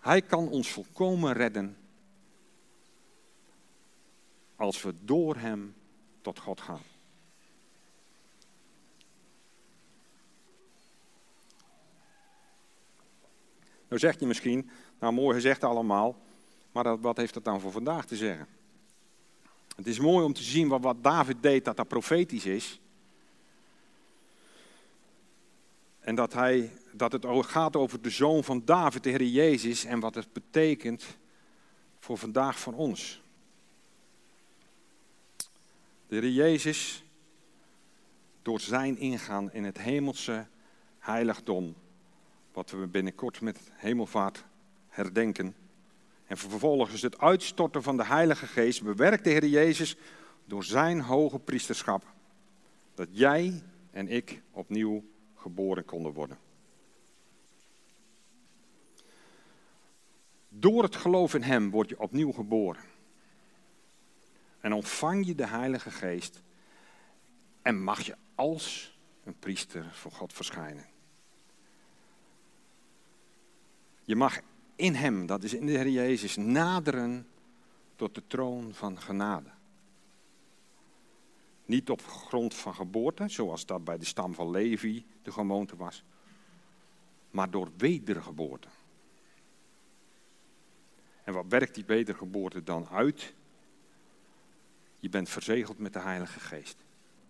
Hij 0.00 0.22
kan 0.22 0.48
ons 0.48 0.72
volkomen 0.72 1.32
redden 1.32 1.76
als 4.56 4.82
we 4.82 4.94
door 5.00 5.36
Hem 5.36 5.74
tot 6.20 6.38
God 6.38 6.60
gaan. 6.60 6.82
Nou 13.88 14.00
zeg 14.00 14.18
je 14.18 14.26
misschien, 14.26 14.70
nou 14.98 15.12
mooi 15.12 15.34
gezegd 15.34 15.64
allemaal, 15.64 16.16
maar 16.72 17.00
wat 17.00 17.16
heeft 17.16 17.34
dat 17.34 17.44
dan 17.44 17.60
voor 17.60 17.72
vandaag 17.72 18.06
te 18.06 18.16
zeggen? 18.16 18.46
Het 19.76 19.86
is 19.86 19.98
mooi 19.98 20.24
om 20.24 20.32
te 20.32 20.42
zien 20.42 20.68
wat, 20.68 20.80
wat 20.80 21.02
David 21.02 21.36
deed, 21.40 21.64
dat 21.64 21.76
dat 21.76 21.88
profetisch 21.88 22.46
is. 22.46 22.80
En 26.00 26.14
dat, 26.14 26.32
hij, 26.32 26.72
dat 26.92 27.12
het 27.12 27.26
gaat 27.28 27.76
over 27.76 28.02
de 28.02 28.10
zoon 28.10 28.44
van 28.44 28.62
David, 28.64 29.02
de 29.02 29.10
Heer 29.10 29.24
Jezus, 29.24 29.84
en 29.84 30.00
wat 30.00 30.14
het 30.14 30.32
betekent 30.32 31.04
voor 31.98 32.18
vandaag 32.18 32.60
van 32.60 32.74
ons. 32.74 33.22
De 36.06 36.16
Heer 36.16 36.30
Jezus, 36.30 37.04
door 38.42 38.60
zijn 38.60 38.98
ingaan 38.98 39.52
in 39.52 39.64
het 39.64 39.78
hemelse 39.78 40.46
heiligdom, 40.98 41.74
wat 42.58 42.70
we 42.70 42.86
binnenkort 42.86 43.40
met 43.40 43.60
hemelvaart 43.72 44.44
herdenken, 44.88 45.54
en 46.26 46.36
vervolgens 46.36 47.02
het 47.02 47.18
uitstorten 47.18 47.82
van 47.82 47.96
de 47.96 48.04
Heilige 48.04 48.46
Geest, 48.46 48.82
bewerkt 48.82 49.24
de 49.24 49.30
Heer 49.30 49.46
Jezus 49.46 49.96
door 50.44 50.64
zijn 50.64 51.00
hoge 51.00 51.38
priesterschap 51.38 52.04
dat 52.94 53.08
jij 53.10 53.62
en 53.90 54.08
ik 54.08 54.42
opnieuw 54.50 55.04
geboren 55.34 55.84
konden 55.84 56.12
worden. 56.12 56.38
Door 60.48 60.82
het 60.82 60.96
geloof 60.96 61.34
in 61.34 61.42
Hem 61.42 61.70
word 61.70 61.88
je 61.88 62.00
opnieuw 62.00 62.32
geboren. 62.32 62.82
En 64.60 64.72
ontvang 64.72 65.26
je 65.26 65.34
de 65.34 65.46
Heilige 65.46 65.90
Geest 65.90 66.42
en 67.62 67.82
mag 67.82 68.00
je 68.00 68.16
als 68.34 68.98
een 69.24 69.38
priester 69.38 69.90
voor 69.92 70.12
God 70.12 70.32
verschijnen. 70.32 70.96
Je 74.08 74.16
mag 74.16 74.40
in 74.76 74.94
Hem, 74.94 75.26
dat 75.26 75.42
is 75.42 75.54
in 75.54 75.66
de 75.66 75.72
Heer 75.72 75.88
Jezus, 75.88 76.36
naderen 76.36 77.28
tot 77.96 78.14
de 78.14 78.22
troon 78.26 78.74
van 78.74 79.00
genade. 79.00 79.50
Niet 81.64 81.90
op 81.90 82.06
grond 82.06 82.54
van 82.54 82.74
geboorte, 82.74 83.28
zoals 83.28 83.66
dat 83.66 83.84
bij 83.84 83.98
de 83.98 84.04
stam 84.04 84.34
van 84.34 84.50
Levi 84.50 85.06
de 85.22 85.32
gewoonte 85.32 85.76
was, 85.76 86.04
maar 87.30 87.50
door 87.50 87.70
wedergeboorte. 87.76 88.68
En 91.24 91.32
wat 91.32 91.46
werkt 91.48 91.74
die 91.74 91.84
wedergeboorte 91.84 92.62
dan 92.62 92.88
uit? 92.88 93.34
Je 94.98 95.08
bent 95.08 95.28
verzegeld 95.28 95.78
met 95.78 95.92
de 95.92 96.00
Heilige 96.00 96.40
Geest 96.40 96.76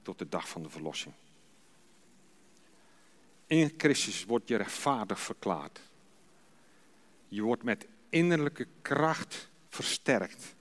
tot 0.03 0.19
de 0.19 0.29
dag 0.29 0.49
van 0.49 0.63
de 0.63 0.71
verlossing. 0.71 1.15
In 3.47 3.75
Christus 3.77 4.25
wordt 4.25 4.49
je 4.49 4.57
rechtvaardig 4.57 5.21
verklaard. 5.21 5.88
Je 7.29 7.43
wordt 7.43 7.63
met 7.63 7.87
innerlijke 8.09 8.67
kracht 8.83 9.51
versterkt. 9.69 10.55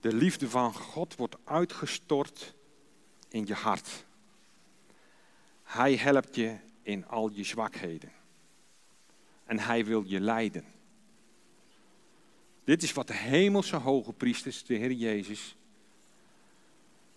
De 0.00 0.14
liefde 0.14 0.50
van 0.50 0.74
God 0.74 1.16
wordt 1.16 1.36
uitgestort 1.44 2.54
in 3.28 3.46
je 3.46 3.54
hart. 3.54 4.04
Hij 5.62 5.96
helpt 5.96 6.34
je 6.34 6.56
in 6.82 7.06
al 7.06 7.30
je 7.30 7.44
zwakheden. 7.44 8.12
En 9.44 9.58
hij 9.58 9.84
wil 9.84 10.04
je 10.06 10.20
leiden. 10.20 10.64
Dit 12.64 12.82
is 12.82 12.92
wat 12.92 13.06
de 13.06 13.14
hemelse 13.14 13.76
hoge 13.76 14.12
priesters, 14.12 14.64
de 14.64 14.74
Heer 14.74 14.92
Jezus, 14.92 15.56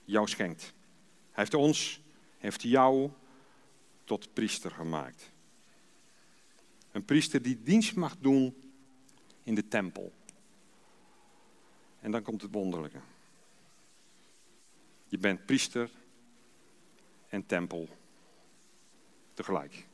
jou 0.04 0.28
schenkt. 0.28 0.62
Hij 1.32 1.44
heeft 1.44 1.54
ons, 1.54 2.02
heeft 2.38 2.62
jou 2.62 3.10
tot 4.04 4.34
priester 4.34 4.72
gemaakt. 4.72 5.32
Een 6.92 7.06
priester 7.06 7.42
die 7.42 7.64
dienst 7.64 7.96
mag 7.96 8.16
doen 8.20 8.56
in 9.44 9.56
de 9.56 9.68
tempel. 9.68 10.14
En 12.00 12.12
dan 12.12 12.22
komt 12.22 12.42
het 12.42 12.52
wonderlijke. 12.52 13.00
Je 15.08 15.18
bent 15.18 15.46
priester 15.46 15.90
en 17.28 17.46
tempel 17.46 17.90
tegelijk. 19.34 19.88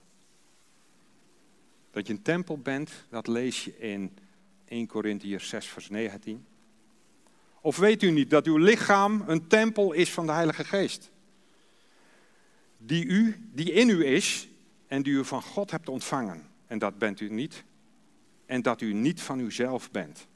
Dat 1.91 2.07
je 2.07 2.13
een 2.13 2.21
tempel 2.21 2.57
bent, 2.57 2.91
dat 3.09 3.27
lees 3.27 3.63
je 3.63 3.77
in 3.77 4.17
1 4.65 4.87
Corinthiërs 4.87 5.49
6, 5.49 5.65
vers 5.65 5.89
19. 5.89 6.45
Of 7.61 7.77
weet 7.77 8.03
u 8.03 8.11
niet 8.11 8.29
dat 8.29 8.45
uw 8.45 8.57
lichaam 8.57 9.23
een 9.27 9.47
tempel 9.47 9.91
is 9.91 10.11
van 10.11 10.25
de 10.25 10.31
Heilige 10.31 10.63
Geest? 10.63 11.11
Die, 12.77 13.05
u, 13.05 13.49
die 13.53 13.71
in 13.71 13.89
u 13.89 14.05
is 14.05 14.47
en 14.87 15.03
die 15.03 15.13
u 15.13 15.25
van 15.25 15.41
God 15.41 15.71
hebt 15.71 15.89
ontvangen. 15.89 16.49
En 16.67 16.79
dat 16.79 16.97
bent 16.97 17.19
u 17.19 17.29
niet. 17.29 17.63
En 18.45 18.61
dat 18.61 18.81
u 18.81 18.93
niet 18.93 19.21
van 19.21 19.39
uzelf 19.39 19.91
bent. 19.91 20.27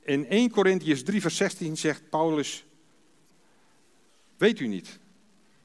In 0.00 0.26
1 0.26 0.50
Corinthians 0.50 1.02
3, 1.02 1.20
vers 1.20 1.36
16 1.36 1.76
zegt 1.76 2.10
Paulus: 2.10 2.64
Weet 4.36 4.60
u 4.60 4.66
niet 4.66 4.98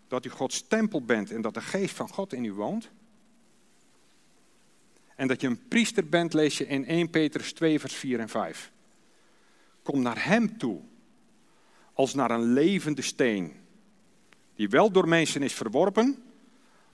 dat 0.07 0.25
u 0.25 0.29
Gods 0.29 0.67
tempel 0.67 1.01
bent 1.01 1.31
en 1.31 1.41
dat 1.41 1.53
de 1.53 1.61
geest 1.61 1.95
van 1.95 2.09
God 2.09 2.33
in 2.33 2.45
u 2.45 2.53
woont? 2.53 2.89
En 5.15 5.27
dat 5.27 5.41
je 5.41 5.47
een 5.47 5.67
priester 5.67 6.07
bent, 6.09 6.33
lees 6.33 6.57
je 6.57 6.67
in 6.67 6.85
1 6.85 7.09
Petrus 7.09 7.53
2, 7.53 7.79
vers 7.79 7.93
4 7.93 8.19
en 8.19 8.29
5. 8.29 8.71
Kom 9.83 10.01
naar 10.01 10.25
Hem 10.25 10.57
toe, 10.57 10.81
als 11.93 12.13
naar 12.13 12.31
een 12.31 12.53
levende 12.53 13.01
steen, 13.01 13.53
die 14.55 14.69
wel 14.69 14.91
door 14.91 15.07
mensen 15.07 15.43
is 15.43 15.53
verworpen, 15.53 16.23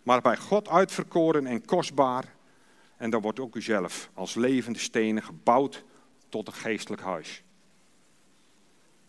maar 0.08 0.22
bij 0.22 0.38
God 0.38 0.68
uitverkoren 0.70 1.46
en 1.46 1.66
kostbaar. 1.66 2.36
En 2.98 3.10
dan 3.10 3.22
wordt 3.22 3.40
ook 3.40 3.56
u 3.56 3.62
zelf 3.62 4.10
als 4.14 4.36
levende 4.36 4.80
stenen 4.80 5.24
gebouwd 5.24 5.84
tot 6.30 6.48
een 6.48 6.54
geestelijk 6.54 7.02
huis. 7.02 7.44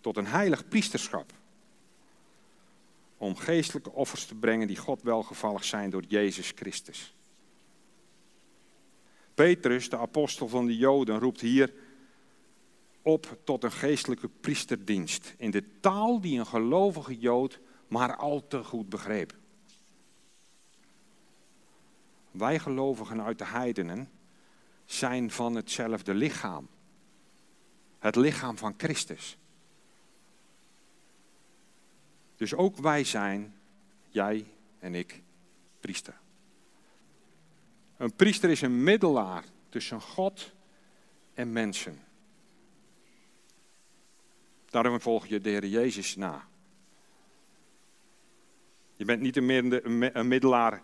Tot 0.01 0.17
een 0.17 0.27
heilig 0.27 0.69
priesterschap. 0.69 1.33
Om 3.17 3.37
geestelijke 3.37 3.93
offers 3.93 4.25
te 4.25 4.35
brengen 4.35 4.67
die 4.67 4.77
God 4.77 5.03
welgevallig 5.03 5.65
zijn 5.65 5.91
door 5.91 6.05
Jezus 6.09 6.53
Christus. 6.55 7.15
Petrus, 9.35 9.89
de 9.89 9.99
apostel 9.99 10.49
van 10.49 10.67
de 10.67 10.77
Joden, 10.77 11.19
roept 11.19 11.41
hier 11.41 11.75
op 13.03 13.39
tot 13.45 13.65
een 13.65 13.73
geestelijke 13.73 14.29
priesterdienst. 14.29 15.35
In 15.37 15.51
de 15.51 15.65
taal 15.81 16.21
die 16.21 16.39
een 16.39 16.47
gelovige 16.47 17.19
Jood 17.19 17.61
maar 17.89 18.17
al 18.17 18.47
te 18.47 18.65
goed 18.65 18.89
begreep. 18.89 19.38
Wij 22.39 22.59
gelovigen 22.59 23.23
uit 23.23 23.39
de 23.39 23.47
heidenen 23.47 24.11
zijn 24.85 25.31
van 25.31 25.55
hetzelfde 25.55 26.15
lichaam. 26.15 26.69
Het 27.99 28.17
lichaam 28.17 28.59
van 28.59 28.75
Christus. 28.77 29.39
Dus 32.37 32.55
ook 32.55 32.77
wij 32.77 33.05
zijn, 33.05 33.55
jij 34.09 34.47
en 34.79 34.95
ik, 34.95 35.23
priester. 35.81 36.15
Een 37.97 38.15
priester 38.15 38.51
is 38.51 38.61
een 38.61 38.83
middelaar 38.83 39.45
tussen 39.69 40.01
God 40.01 40.53
en 41.35 41.53
mensen. 41.53 42.03
Daarom 44.71 45.01
volg 45.01 45.27
je 45.27 45.41
de 45.41 45.49
Heer 45.49 45.67
Jezus 45.67 46.17
na. 46.17 46.49
Je 48.97 49.05
bent 49.05 49.21
niet 49.21 49.37
een 49.37 50.29
middelaar 50.29 50.83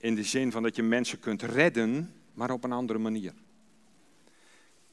in 0.00 0.14
de 0.14 0.24
zin 0.24 0.52
van 0.52 0.62
dat 0.62 0.76
je 0.76 0.82
mensen 0.82 1.18
kunt 1.18 1.42
redden, 1.42 2.14
maar 2.34 2.50
op 2.50 2.64
een 2.64 2.72
andere 2.72 2.98
manier. 2.98 3.34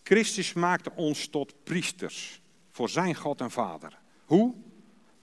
Christus 0.03 0.53
maakte 0.53 0.91
ons 0.95 1.27
tot 1.27 1.63
priesters 1.63 2.41
voor 2.71 2.89
zijn 2.89 3.15
God 3.15 3.41
en 3.41 3.51
Vader. 3.51 3.99
Hoe? 4.25 4.53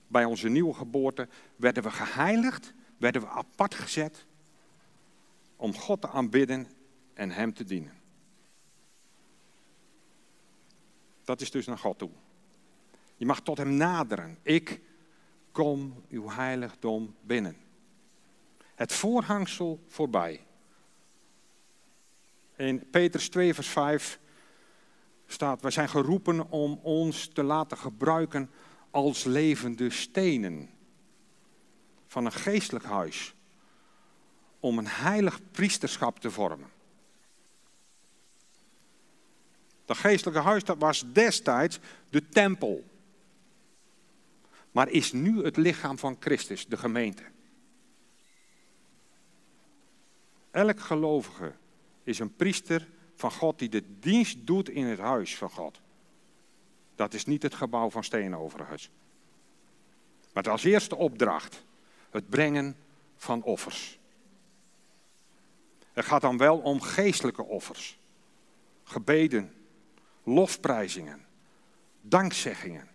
Bij 0.07 0.25
onze 0.25 0.49
nieuwe 0.49 0.75
geboorte 0.75 1.29
werden 1.57 1.83
we 1.83 1.91
geheiligd, 1.91 2.75
werden 2.97 3.21
we 3.21 3.29
apart 3.29 3.75
gezet 3.75 4.27
om 5.57 5.75
God 5.75 6.01
te 6.01 6.09
aanbidden 6.09 6.67
en 7.15 7.31
Hem 7.31 7.55
te 7.55 7.65
dienen. 7.65 7.93
Dat 11.25 11.41
is 11.41 11.51
dus 11.51 11.67
naar 11.67 11.79
God 11.79 11.99
toe. 11.99 12.11
Je 13.17 13.27
mag 13.27 13.41
tot 13.41 13.59
Hem 13.59 13.75
naderen. 13.75 14.39
Ik 14.43 14.81
kom 15.53 15.95
uw 16.09 16.31
heiligdom 16.31 17.15
binnen. 17.21 17.64
Het 18.75 18.93
voorhangsel 18.93 19.85
voorbij. 19.89 20.47
In 22.57 22.91
Petrus 22.91 23.29
2, 23.29 23.55
vers 23.55 23.69
5 23.69 24.21
staat: 25.27 25.61
Wij 25.61 25.71
zijn 25.71 25.89
geroepen 25.89 26.51
om 26.51 26.81
ons 26.83 27.29
te 27.29 27.43
laten 27.43 27.79
gebruiken 27.79 28.51
als 28.91 29.25
levende 29.25 29.91
stenen 29.91 30.71
van 32.07 32.25
een 32.25 32.33
geestelijk 32.33 32.85
huis 32.85 33.35
om 34.61 34.79
een 34.79 34.87
heilig 34.87 35.41
priesterschap 35.51 36.21
te 36.21 36.31
vormen. 36.31 36.69
Dat 39.85 39.97
geestelijke 39.97 40.41
huis 40.41 40.65
dat 40.65 40.79
was 40.79 41.05
destijds 41.13 41.79
de 42.11 42.29
tempel. 42.29 42.85
Maar 44.71 44.89
is 44.89 45.13
nu 45.13 45.45
het 45.45 45.57
lichaam 45.57 45.99
van 45.99 46.17
Christus, 46.21 46.67
de 46.67 46.77
gemeente. 46.77 47.34
Elk 50.55 50.81
gelovige 50.81 51.53
is 52.05 52.19
een 52.19 52.35
priester 52.35 52.89
van 53.15 53.33
God 53.33 53.59
die 53.59 53.69
de 53.69 53.99
dienst 53.99 54.47
doet 54.47 54.69
in 54.69 54.85
het 54.85 54.99
huis 54.99 55.37
van 55.37 55.51
God. 55.51 55.81
Dat 56.95 57.15
is 57.15 57.25
niet 57.25 57.43
het 57.43 57.55
gebouw 57.55 57.91
van 57.91 58.05
steen 58.05 58.37
overigens. 58.37 58.91
Maar 60.33 60.51
als 60.51 60.65
eerste 60.65 60.97
opdracht 60.97 61.65
het 62.11 62.29
brengen 62.29 62.77
van 63.17 63.43
offers. 63.43 63.99
Het 65.93 66.05
gaat 66.05 66.21
dan 66.21 66.37
wel 66.39 66.59
om 66.59 66.81
geestelijke 66.81 67.45
offers. 67.45 67.99
Gebeden, 68.85 69.55
lofprijzingen, 70.23 71.25
dankzeggingen. 72.01 72.89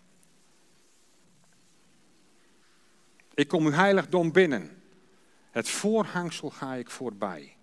Ik 3.34 3.48
kom 3.48 3.66
uw 3.66 3.72
heiligdom 3.72 4.32
binnen. 4.32 4.79
Het 5.52 5.70
voorhangsel 5.70 6.50
ga 6.50 6.74
ik 6.74 6.90
voorbij. 6.90 7.58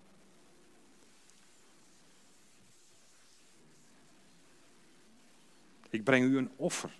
Ik 5.89 6.03
breng 6.03 6.25
u 6.25 6.37
een 6.37 6.51
offer. 6.55 6.99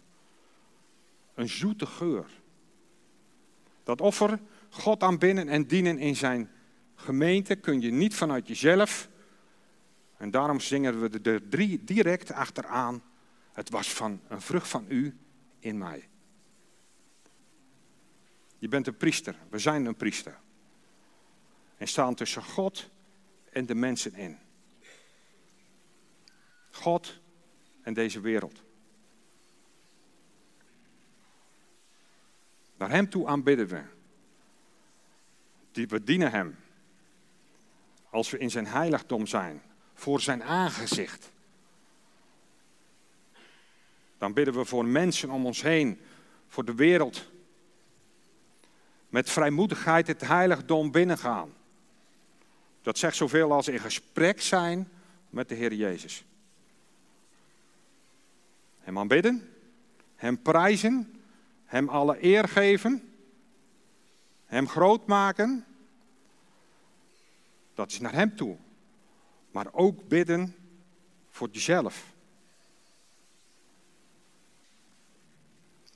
Een 1.34 1.50
zoete 1.50 1.86
geur. 1.86 2.26
Dat 3.84 4.02
offer, 4.02 4.39
God 4.69 5.04
aanbidden 5.04 5.47
en 5.47 5.67
dienen 5.67 5.97
in 5.97 6.15
zijn 6.15 6.52
gemeente, 6.95 7.56
kun 7.56 7.82
je 7.82 7.91
niet 7.91 8.15
vanuit 8.15 8.47
jezelf. 8.47 9.10
En 10.17 10.32
daarom 10.32 10.60
zingen 10.60 11.02
we 11.02 11.19
er 11.30 11.50
drie 11.50 11.84
direct 11.84 12.32
achteraan. 12.32 13.04
Het 13.52 13.69
was 13.69 13.93
van 13.93 14.21
een 14.28 14.41
vrucht 14.41 14.67
van 14.67 14.86
u 14.88 15.17
in 15.60 15.78
mij. 15.78 16.08
Je 18.58 18.67
bent 18.67 18.88
een 18.88 18.97
priester. 18.97 19.36
We 19.50 19.60
zijn 19.60 19.86
een 19.86 19.95
priester. 19.95 20.39
En 21.77 21.87
staan 21.87 22.15
tussen 22.15 22.43
God 22.43 22.89
en 23.51 23.65
de 23.65 23.75
mensen 23.75 24.13
in. 24.13 24.39
God 26.71 27.19
en 27.81 27.93
deze 27.93 28.19
wereld. 28.19 28.63
Naar 32.77 32.89
Hem 32.89 33.09
toe 33.09 33.27
aanbidden 33.27 33.67
we. 33.67 33.83
We 35.85 36.03
dienen 36.03 36.31
Hem. 36.31 36.57
Als 38.09 38.29
we 38.29 38.37
in 38.37 38.51
Zijn 38.51 38.67
heiligdom 38.67 39.27
zijn, 39.27 39.61
voor 39.93 40.21
Zijn 40.21 40.43
aangezicht. 40.43 41.31
Dan 44.17 44.33
bidden 44.33 44.53
we 44.53 44.65
voor 44.65 44.85
mensen 44.85 45.29
om 45.29 45.45
ons 45.45 45.61
heen, 45.61 46.01
voor 46.47 46.65
de 46.65 46.75
wereld. 46.75 47.31
Met 49.09 49.29
vrijmoedigheid 49.29 50.07
het 50.07 50.21
heiligdom 50.21 50.91
binnengaan. 50.91 51.57
Dat 52.88 52.97
zegt 52.97 53.15
zoveel 53.15 53.52
als 53.52 53.67
in 53.67 53.80
gesprek 53.80 54.41
zijn 54.41 54.91
met 55.30 55.50
de 55.50 55.56
Heer 55.56 55.73
Jezus. 55.73 56.26
Hem 58.80 58.97
aanbidden, 58.97 59.54
Hem 60.15 60.41
prijzen, 60.41 61.21
Hem 61.65 61.89
alle 61.89 62.23
eer 62.23 62.47
geven, 62.47 63.13
Hem 64.45 64.67
groot 64.67 65.08
maken. 65.08 65.65
Dat 67.73 67.91
is 67.91 68.00
naar 68.00 68.13
Hem 68.13 68.36
toe. 68.36 68.58
Maar 69.52 69.67
ook 69.71 70.08
bidden 70.08 70.56
voor 71.30 71.50
jezelf. 71.52 72.13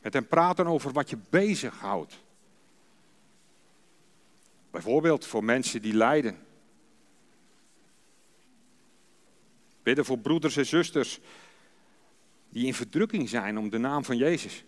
Met 0.02 0.14
Hem 0.14 0.28
praten 0.28 0.68
over 0.68 0.92
wat 0.92 1.10
je 1.10 1.18
bezighoudt. 1.30 2.18
Bijvoorbeeld 4.72 5.26
voor 5.26 5.44
mensen 5.44 5.82
die 5.82 5.94
lijden. 5.94 6.50
Bidden 9.84 10.06
voor 10.06 10.20
broeders 10.20 10.58
en 10.58 10.66
zusters 10.66 11.20
die 12.50 12.66
in 12.66 12.74
verdrukking 12.74 13.30
zijn 13.30 13.58
om 13.58 13.70
de 13.70 13.78
naam 13.78 14.04
van 14.04 14.18
Jezus. 14.18 14.64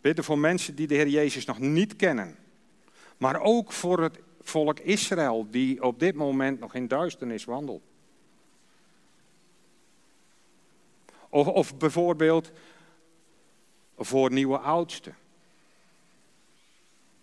Bidden 0.00 0.24
voor 0.24 0.38
mensen 0.38 0.74
die 0.74 0.86
de 0.86 0.94
Heer 0.94 1.08
Jezus 1.08 1.44
nog 1.44 1.58
niet 1.58 1.96
kennen. 1.96 2.36
Maar 3.16 3.40
ook 3.40 3.72
voor 3.72 4.02
het 4.02 4.18
volk 4.40 4.78
Israël 4.78 5.46
die 5.50 5.82
op 5.82 5.98
dit 5.98 6.14
moment 6.14 6.60
nog 6.60 6.74
in 6.74 6.88
duisternis 6.88 7.44
wandelt. 7.44 7.82
Of, 11.28 11.46
of 11.46 11.76
bijvoorbeeld 11.76 12.52
voor 13.96 14.32
nieuwe 14.32 14.58
oudsten. 14.58 15.16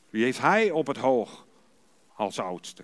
Wie 0.09 0.23
heeft 0.23 0.39
hij 0.39 0.71
op 0.71 0.87
het 0.87 0.97
hoog 0.97 1.45
als 2.15 2.39
oudste? 2.39 2.83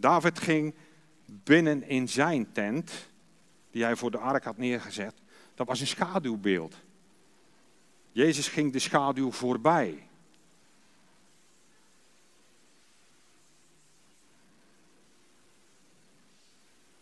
David 0.00 0.38
ging 0.38 0.74
binnen 1.26 1.82
in 1.82 2.08
zijn 2.08 2.52
tent, 2.52 3.08
die 3.70 3.82
hij 3.82 3.96
voor 3.96 4.10
de 4.10 4.18
ark 4.18 4.44
had 4.44 4.56
neergezet. 4.56 5.14
Dat 5.54 5.66
was 5.66 5.80
een 5.80 5.86
schaduwbeeld. 5.86 6.76
Jezus 8.12 8.48
ging 8.48 8.72
de 8.72 8.78
schaduw 8.78 9.30
voorbij. 9.30 10.08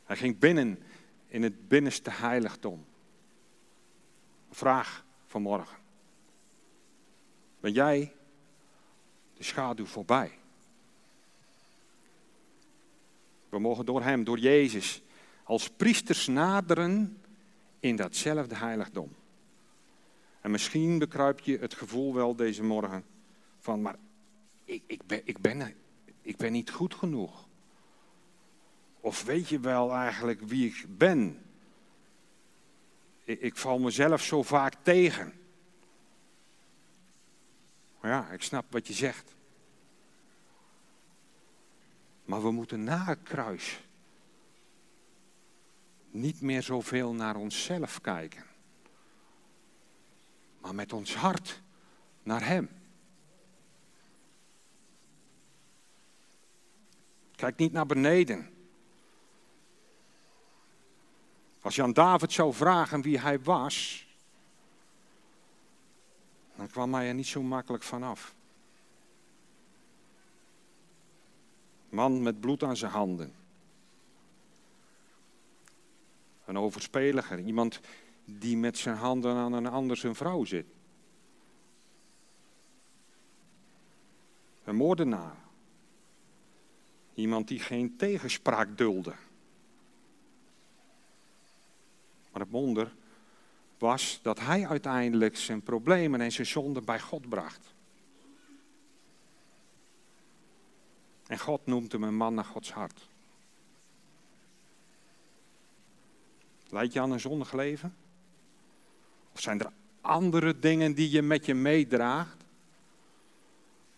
Hij 0.04 0.16
ging 0.16 0.38
binnen 0.38 0.82
in 1.26 1.42
het 1.42 1.68
binnenste 1.68 2.10
heiligdom. 2.10 2.86
Vraag 4.50 5.04
vanmorgen. 5.26 5.78
Ben 7.60 7.72
jij 7.72 8.12
de 9.34 9.42
schaduw 9.42 9.86
voorbij? 9.86 10.37
We 13.48 13.58
mogen 13.58 13.86
door 13.86 14.02
Hem, 14.02 14.24
door 14.24 14.38
Jezus, 14.38 15.02
als 15.44 15.70
priesters 15.70 16.26
naderen 16.26 17.22
in 17.80 17.96
datzelfde 17.96 18.56
heiligdom. 18.56 19.14
En 20.40 20.50
misschien 20.50 20.98
bekruip 20.98 21.40
je 21.40 21.58
het 21.58 21.74
gevoel 21.74 22.14
wel 22.14 22.36
deze 22.36 22.62
morgen 22.62 23.04
van, 23.58 23.82
maar 23.82 23.96
ik, 24.64 24.82
ik, 24.86 25.06
ben, 25.06 25.20
ik, 25.24 25.38
ben, 25.38 25.74
ik 26.22 26.36
ben 26.36 26.52
niet 26.52 26.70
goed 26.70 26.94
genoeg. 26.94 27.48
Of 29.00 29.24
weet 29.24 29.48
je 29.48 29.60
wel 29.60 29.92
eigenlijk 29.92 30.40
wie 30.40 30.66
ik 30.66 30.86
ben? 30.88 31.42
Ik, 33.24 33.40
ik 33.40 33.56
val 33.56 33.78
mezelf 33.78 34.22
zo 34.22 34.42
vaak 34.42 34.74
tegen. 34.82 35.32
Maar 38.00 38.10
ja, 38.10 38.30
ik 38.30 38.42
snap 38.42 38.64
wat 38.72 38.86
je 38.86 38.92
zegt. 38.92 39.34
Maar 42.28 42.42
we 42.42 42.50
moeten 42.50 42.84
na 42.84 43.04
het 43.04 43.22
kruis 43.22 43.80
niet 46.10 46.40
meer 46.40 46.62
zoveel 46.62 47.12
naar 47.12 47.36
onszelf 47.36 48.00
kijken. 48.00 48.44
Maar 50.60 50.74
met 50.74 50.92
ons 50.92 51.14
hart 51.14 51.62
naar 52.22 52.46
Hem. 52.46 52.68
Kijk 57.36 57.56
niet 57.56 57.72
naar 57.72 57.86
beneden. 57.86 58.54
Als 61.60 61.74
je 61.74 61.82
aan 61.82 61.92
David 61.92 62.32
zou 62.32 62.54
vragen 62.54 63.02
wie 63.02 63.18
hij 63.18 63.40
was, 63.40 64.06
dan 66.56 66.68
kwam 66.68 66.94
hij 66.94 67.08
er 67.08 67.14
niet 67.14 67.26
zo 67.26 67.42
makkelijk 67.42 67.82
vanaf. 67.82 68.36
Man 71.88 72.22
met 72.22 72.40
bloed 72.40 72.62
aan 72.62 72.76
zijn 72.76 72.92
handen. 72.92 73.32
Een 76.44 76.58
overspeliger, 76.58 77.38
iemand 77.40 77.80
die 78.24 78.56
met 78.56 78.78
zijn 78.78 78.96
handen 78.96 79.36
aan 79.36 79.52
een 79.52 79.66
ander 79.66 79.96
zijn 79.96 80.14
vrouw 80.14 80.44
zit. 80.44 80.66
Een 84.64 84.76
moordenaar. 84.76 85.36
Iemand 87.14 87.48
die 87.48 87.60
geen 87.60 87.96
tegenspraak 87.96 88.78
dulde. 88.78 89.14
Maar 92.32 92.40
het 92.40 92.50
wonder 92.50 92.94
was 93.78 94.18
dat 94.22 94.40
hij 94.40 94.66
uiteindelijk 94.68 95.36
zijn 95.36 95.62
problemen 95.62 96.20
en 96.20 96.32
zijn 96.32 96.46
zonden 96.46 96.84
bij 96.84 97.00
God 97.00 97.28
bracht. 97.28 97.74
En 101.28 101.38
God 101.38 101.66
noemt 101.66 101.92
hem 101.92 102.02
een 102.02 102.16
man 102.16 102.34
naar 102.34 102.44
Gods 102.44 102.72
hart. 102.72 103.08
Leid 106.68 106.92
je 106.92 107.00
aan 107.00 107.10
een 107.10 107.20
zondig 107.20 107.52
leven? 107.52 107.96
Of 109.32 109.40
zijn 109.40 109.60
er 109.60 109.72
andere 110.00 110.58
dingen 110.58 110.94
die 110.94 111.10
je 111.10 111.22
met 111.22 111.46
je 111.46 111.54
meedraagt? 111.54 112.44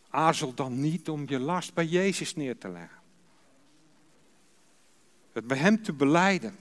Aarzel 0.08 0.54
dan 0.54 0.80
niet 0.80 1.08
om 1.08 1.24
je 1.28 1.38
last 1.38 1.74
bij 1.74 1.86
Jezus 1.86 2.34
neer 2.34 2.58
te 2.58 2.68
leggen. 2.68 2.98
Het 5.32 5.46
bij 5.46 5.58
Hem 5.58 5.82
te 5.82 5.92
beleiden. 5.92 6.56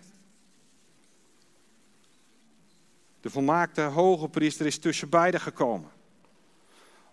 De 3.22 3.30
volmaakte 3.30 3.82
hoge 3.82 4.30
priester 4.30 4.66
is 4.66 4.80
tussen 4.80 5.10
beiden 5.10 5.42
gekomen. 5.42 5.92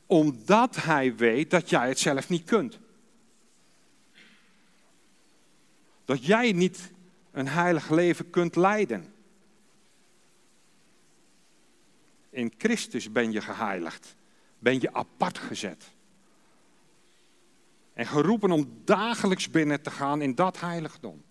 Omdat 0.07 0.77
hij 0.77 1.17
weet 1.17 1.51
dat 1.51 1.71
jij 1.71 1.89
het 1.89 1.99
zelf 1.99 2.29
niet 2.29 2.45
kunt. 2.45 2.79
Dat 6.07 6.25
jij 6.25 6.53
niet 6.53 6.93
een 7.31 7.49
heilig 7.49 7.91
leven 7.91 8.31
kunt 8.31 8.57
leiden. 8.57 9.15
In 12.31 12.53
Christus 12.59 13.13
ben 13.13 13.33
je 13.33 13.41
geheiligd. 13.41 14.17
Ben 14.59 14.81
je 14.81 14.93
apart 14.93 15.39
gezet. 15.39 15.85
En 17.95 18.07
geroepen 18.07 18.51
om 18.51 18.81
dagelijks 18.85 19.51
binnen 19.51 19.83
te 19.83 19.91
gaan 19.91 20.23
in 20.23 20.35
dat 20.35 20.61
heiligdom. 20.61 21.23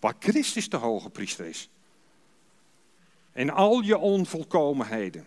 Waar 0.00 0.14
Christus 0.18 0.68
de 0.68 0.76
hoge 0.76 1.10
priester 1.10 1.46
is. 1.46 1.70
In 3.32 3.50
al 3.50 3.80
je 3.80 3.98
onvolkomenheden. 3.98 5.26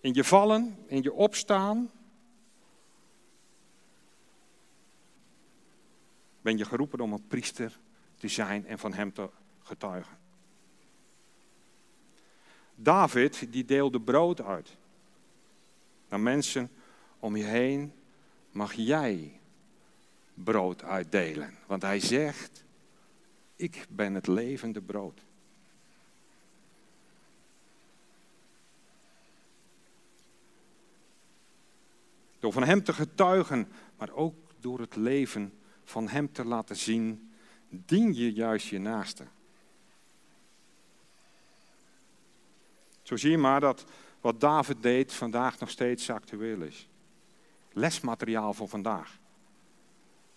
In 0.00 0.14
je 0.14 0.24
vallen, 0.24 0.76
in 0.86 1.02
je 1.02 1.12
opstaan, 1.12 1.90
ben 6.48 6.58
je 6.58 6.64
geroepen 6.64 7.00
om 7.00 7.12
een 7.12 7.26
priester 7.26 7.78
te 8.16 8.28
zijn 8.28 8.66
en 8.66 8.78
van 8.78 8.92
hem 8.92 9.12
te 9.12 9.30
getuigen. 9.62 10.18
David 12.74 13.46
die 13.50 13.64
deelde 13.64 14.00
brood 14.00 14.42
uit. 14.42 14.76
Naar 16.08 16.20
mensen 16.20 16.70
om 17.18 17.36
je 17.36 17.44
heen 17.44 17.92
mag 18.50 18.72
jij 18.72 19.40
brood 20.34 20.82
uitdelen. 20.82 21.54
Want 21.66 21.82
hij 21.82 22.00
zegt, 22.00 22.64
ik 23.56 23.86
ben 23.88 24.14
het 24.14 24.26
levende 24.26 24.80
brood. 24.80 25.20
Door 32.38 32.52
van 32.52 32.64
Hem 32.64 32.82
te 32.84 32.92
getuigen, 32.92 33.68
maar 33.96 34.10
ook 34.10 34.34
door 34.60 34.80
het 34.80 34.96
leven 34.96 35.52
van 35.88 36.08
Hem 36.08 36.32
te 36.32 36.44
laten 36.44 36.76
zien, 36.76 37.32
dien 37.68 38.14
je 38.14 38.32
juist 38.32 38.66
je 38.66 38.78
naaste. 38.78 39.26
Zo 43.02 43.16
zie 43.16 43.30
je 43.30 43.38
maar 43.38 43.60
dat 43.60 43.84
wat 44.20 44.40
David 44.40 44.82
deed 44.82 45.12
vandaag 45.12 45.58
nog 45.58 45.70
steeds 45.70 46.10
actueel 46.10 46.62
is. 46.62 46.88
Lesmateriaal 47.72 48.54
voor 48.54 48.68
vandaag. 48.68 49.18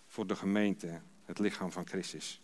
Voor 0.06 0.26
de 0.26 0.36
gemeente, 0.36 1.00
het 1.24 1.38
lichaam 1.38 1.72
van 1.72 1.86
Christus. 1.86 2.40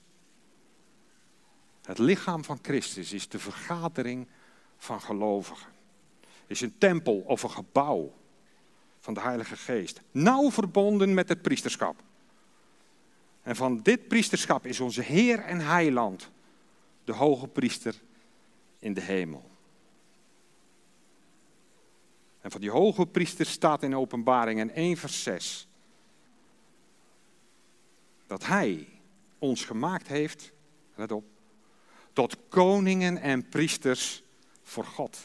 Het 1.82 1.98
lichaam 1.98 2.44
van 2.44 2.58
Christus 2.62 3.12
is 3.12 3.28
de 3.28 3.38
vergadering 3.38 4.28
van 4.76 5.00
gelovigen. 5.00 5.72
Is 6.46 6.60
een 6.60 6.78
tempel 6.78 7.18
of 7.18 7.42
een 7.42 7.50
gebouw 7.50 8.14
van 8.98 9.14
de 9.14 9.20
Heilige 9.20 9.56
Geest. 9.56 10.00
Nauw 10.10 10.50
verbonden 10.50 11.14
met 11.14 11.28
het 11.28 11.42
priesterschap. 11.42 12.02
En 13.48 13.56
van 13.56 13.78
dit 13.82 14.08
priesterschap 14.08 14.66
is 14.66 14.80
onze 14.80 15.02
Heer 15.02 15.38
en 15.38 15.60
Heiland, 15.60 16.30
de 17.04 17.12
hoge 17.12 17.46
priester 17.46 17.94
in 18.78 18.94
de 18.94 19.00
hemel. 19.00 19.50
En 22.40 22.50
van 22.50 22.60
die 22.60 22.70
hoge 22.70 23.06
priester 23.06 23.46
staat 23.46 23.82
in 23.82 23.96
openbaring 23.96 24.60
in 24.60 24.70
1 24.70 24.96
vers 24.96 25.22
6. 25.22 25.68
Dat 28.26 28.46
hij 28.46 28.88
ons 29.38 29.64
gemaakt 29.64 30.08
heeft, 30.08 30.52
let 30.94 31.12
op, 31.12 31.24
tot 32.12 32.36
koningen 32.48 33.18
en 33.18 33.48
priesters 33.48 34.22
voor 34.62 34.84
God 34.84 35.18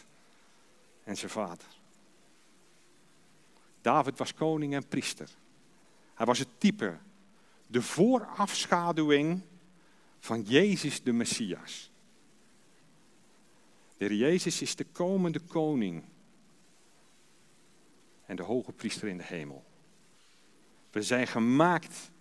en 1.04 1.18
zijn 1.18 1.32
vader. 1.32 1.68
David 3.82 4.18
was 4.18 4.34
koning 4.34 4.74
en 4.74 4.88
priester. 4.88 5.30
Hij 6.14 6.26
was 6.26 6.40
het 6.40 6.50
type, 6.58 6.98
de 7.74 7.82
voorafschaduwing 7.82 9.42
van 10.20 10.42
Jezus 10.42 11.04
de 11.04 11.12
Messias. 11.12 11.92
De 13.98 14.18
Jezus 14.18 14.62
is 14.62 14.76
de 14.76 14.84
komende 14.84 15.40
koning 15.40 16.04
en 18.26 18.36
de 18.36 18.44
hoge 18.44 18.72
priester 18.72 19.08
in 19.08 19.18
de 19.18 19.24
hemel. 19.24 19.64
We 20.92 21.02
zijn 21.02 21.28
gemaakt 21.28 22.12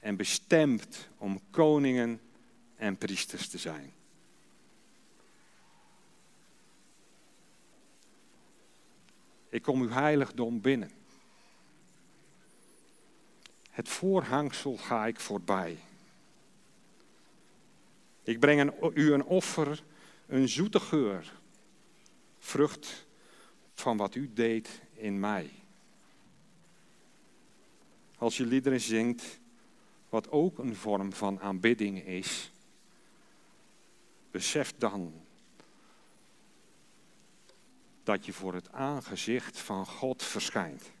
en 0.00 0.16
bestemd 0.16 1.08
om 1.18 1.40
koningen 1.50 2.20
en 2.76 2.96
priesters 2.96 3.48
te 3.48 3.58
zijn. 3.58 3.92
Ik 9.48 9.62
kom 9.62 9.80
uw 9.80 9.90
heiligdom 9.90 10.60
binnen. 10.60 11.03
Het 13.74 13.88
voorhangsel 13.88 14.76
ga 14.76 15.06
ik 15.06 15.20
voorbij. 15.20 15.78
Ik 18.22 18.40
breng 18.40 18.60
een, 18.60 18.92
u 18.94 19.12
een 19.12 19.24
offer, 19.24 19.82
een 20.26 20.48
zoete 20.48 20.80
geur, 20.80 21.32
vrucht 22.38 23.06
van 23.74 23.96
wat 23.96 24.14
u 24.14 24.30
deed 24.34 24.80
in 24.92 25.20
mij. 25.20 25.50
Als 28.18 28.36
je 28.36 28.46
liederen 28.46 28.80
zingt, 28.80 29.40
wat 30.08 30.30
ook 30.30 30.58
een 30.58 30.76
vorm 30.76 31.12
van 31.12 31.40
aanbidding 31.40 32.06
is, 32.06 32.52
besef 34.30 34.74
dan 34.78 35.12
dat 38.02 38.26
je 38.26 38.32
voor 38.32 38.54
het 38.54 38.72
aangezicht 38.72 39.58
van 39.58 39.86
God 39.86 40.22
verschijnt. 40.22 40.92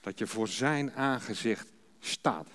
Dat 0.00 0.18
je 0.18 0.26
voor 0.26 0.48
zijn 0.48 0.92
aangezicht 0.92 1.72
staat. 2.00 2.48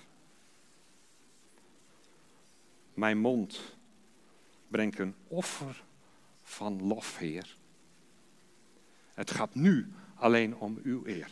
Mijn 2.94 3.18
mond 3.18 3.76
brengt 4.68 4.98
een 4.98 5.14
offer 5.28 5.84
van 6.42 6.86
lof, 6.86 7.18
Heer. 7.18 7.56
Het 9.14 9.30
gaat 9.30 9.54
nu 9.54 9.92
alleen 10.14 10.56
om 10.56 10.78
uw 10.82 11.06
eer. 11.06 11.30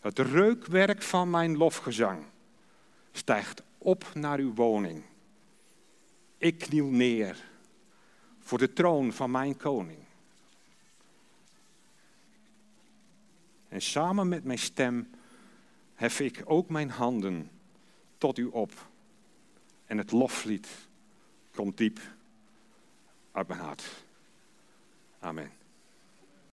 Het 0.00 0.18
reukwerk 0.18 1.02
van 1.02 1.30
mijn 1.30 1.56
lofgezang 1.56 2.24
stijgt 3.12 3.62
op 3.78 4.10
naar 4.14 4.38
uw 4.38 4.54
woning. 4.54 5.02
Ik 6.38 6.58
kniel 6.58 6.86
neer 6.86 7.44
voor 8.40 8.58
de 8.58 8.72
troon 8.72 9.12
van 9.12 9.30
mijn 9.30 9.56
koning. 9.56 10.05
En 13.68 13.82
samen 13.82 14.28
met 14.28 14.44
mijn 14.44 14.58
stem 14.58 15.10
hef 15.94 16.20
ik 16.20 16.42
ook 16.44 16.68
mijn 16.68 16.90
handen 16.90 17.50
tot 18.18 18.38
u 18.38 18.44
op. 18.44 18.88
En 19.86 19.98
het 19.98 20.12
loflied 20.12 20.68
komt 21.54 21.76
diep 21.76 22.00
uit 23.32 23.48
mijn 23.48 23.60
hart. 23.60 24.04
Amen. 25.18 25.55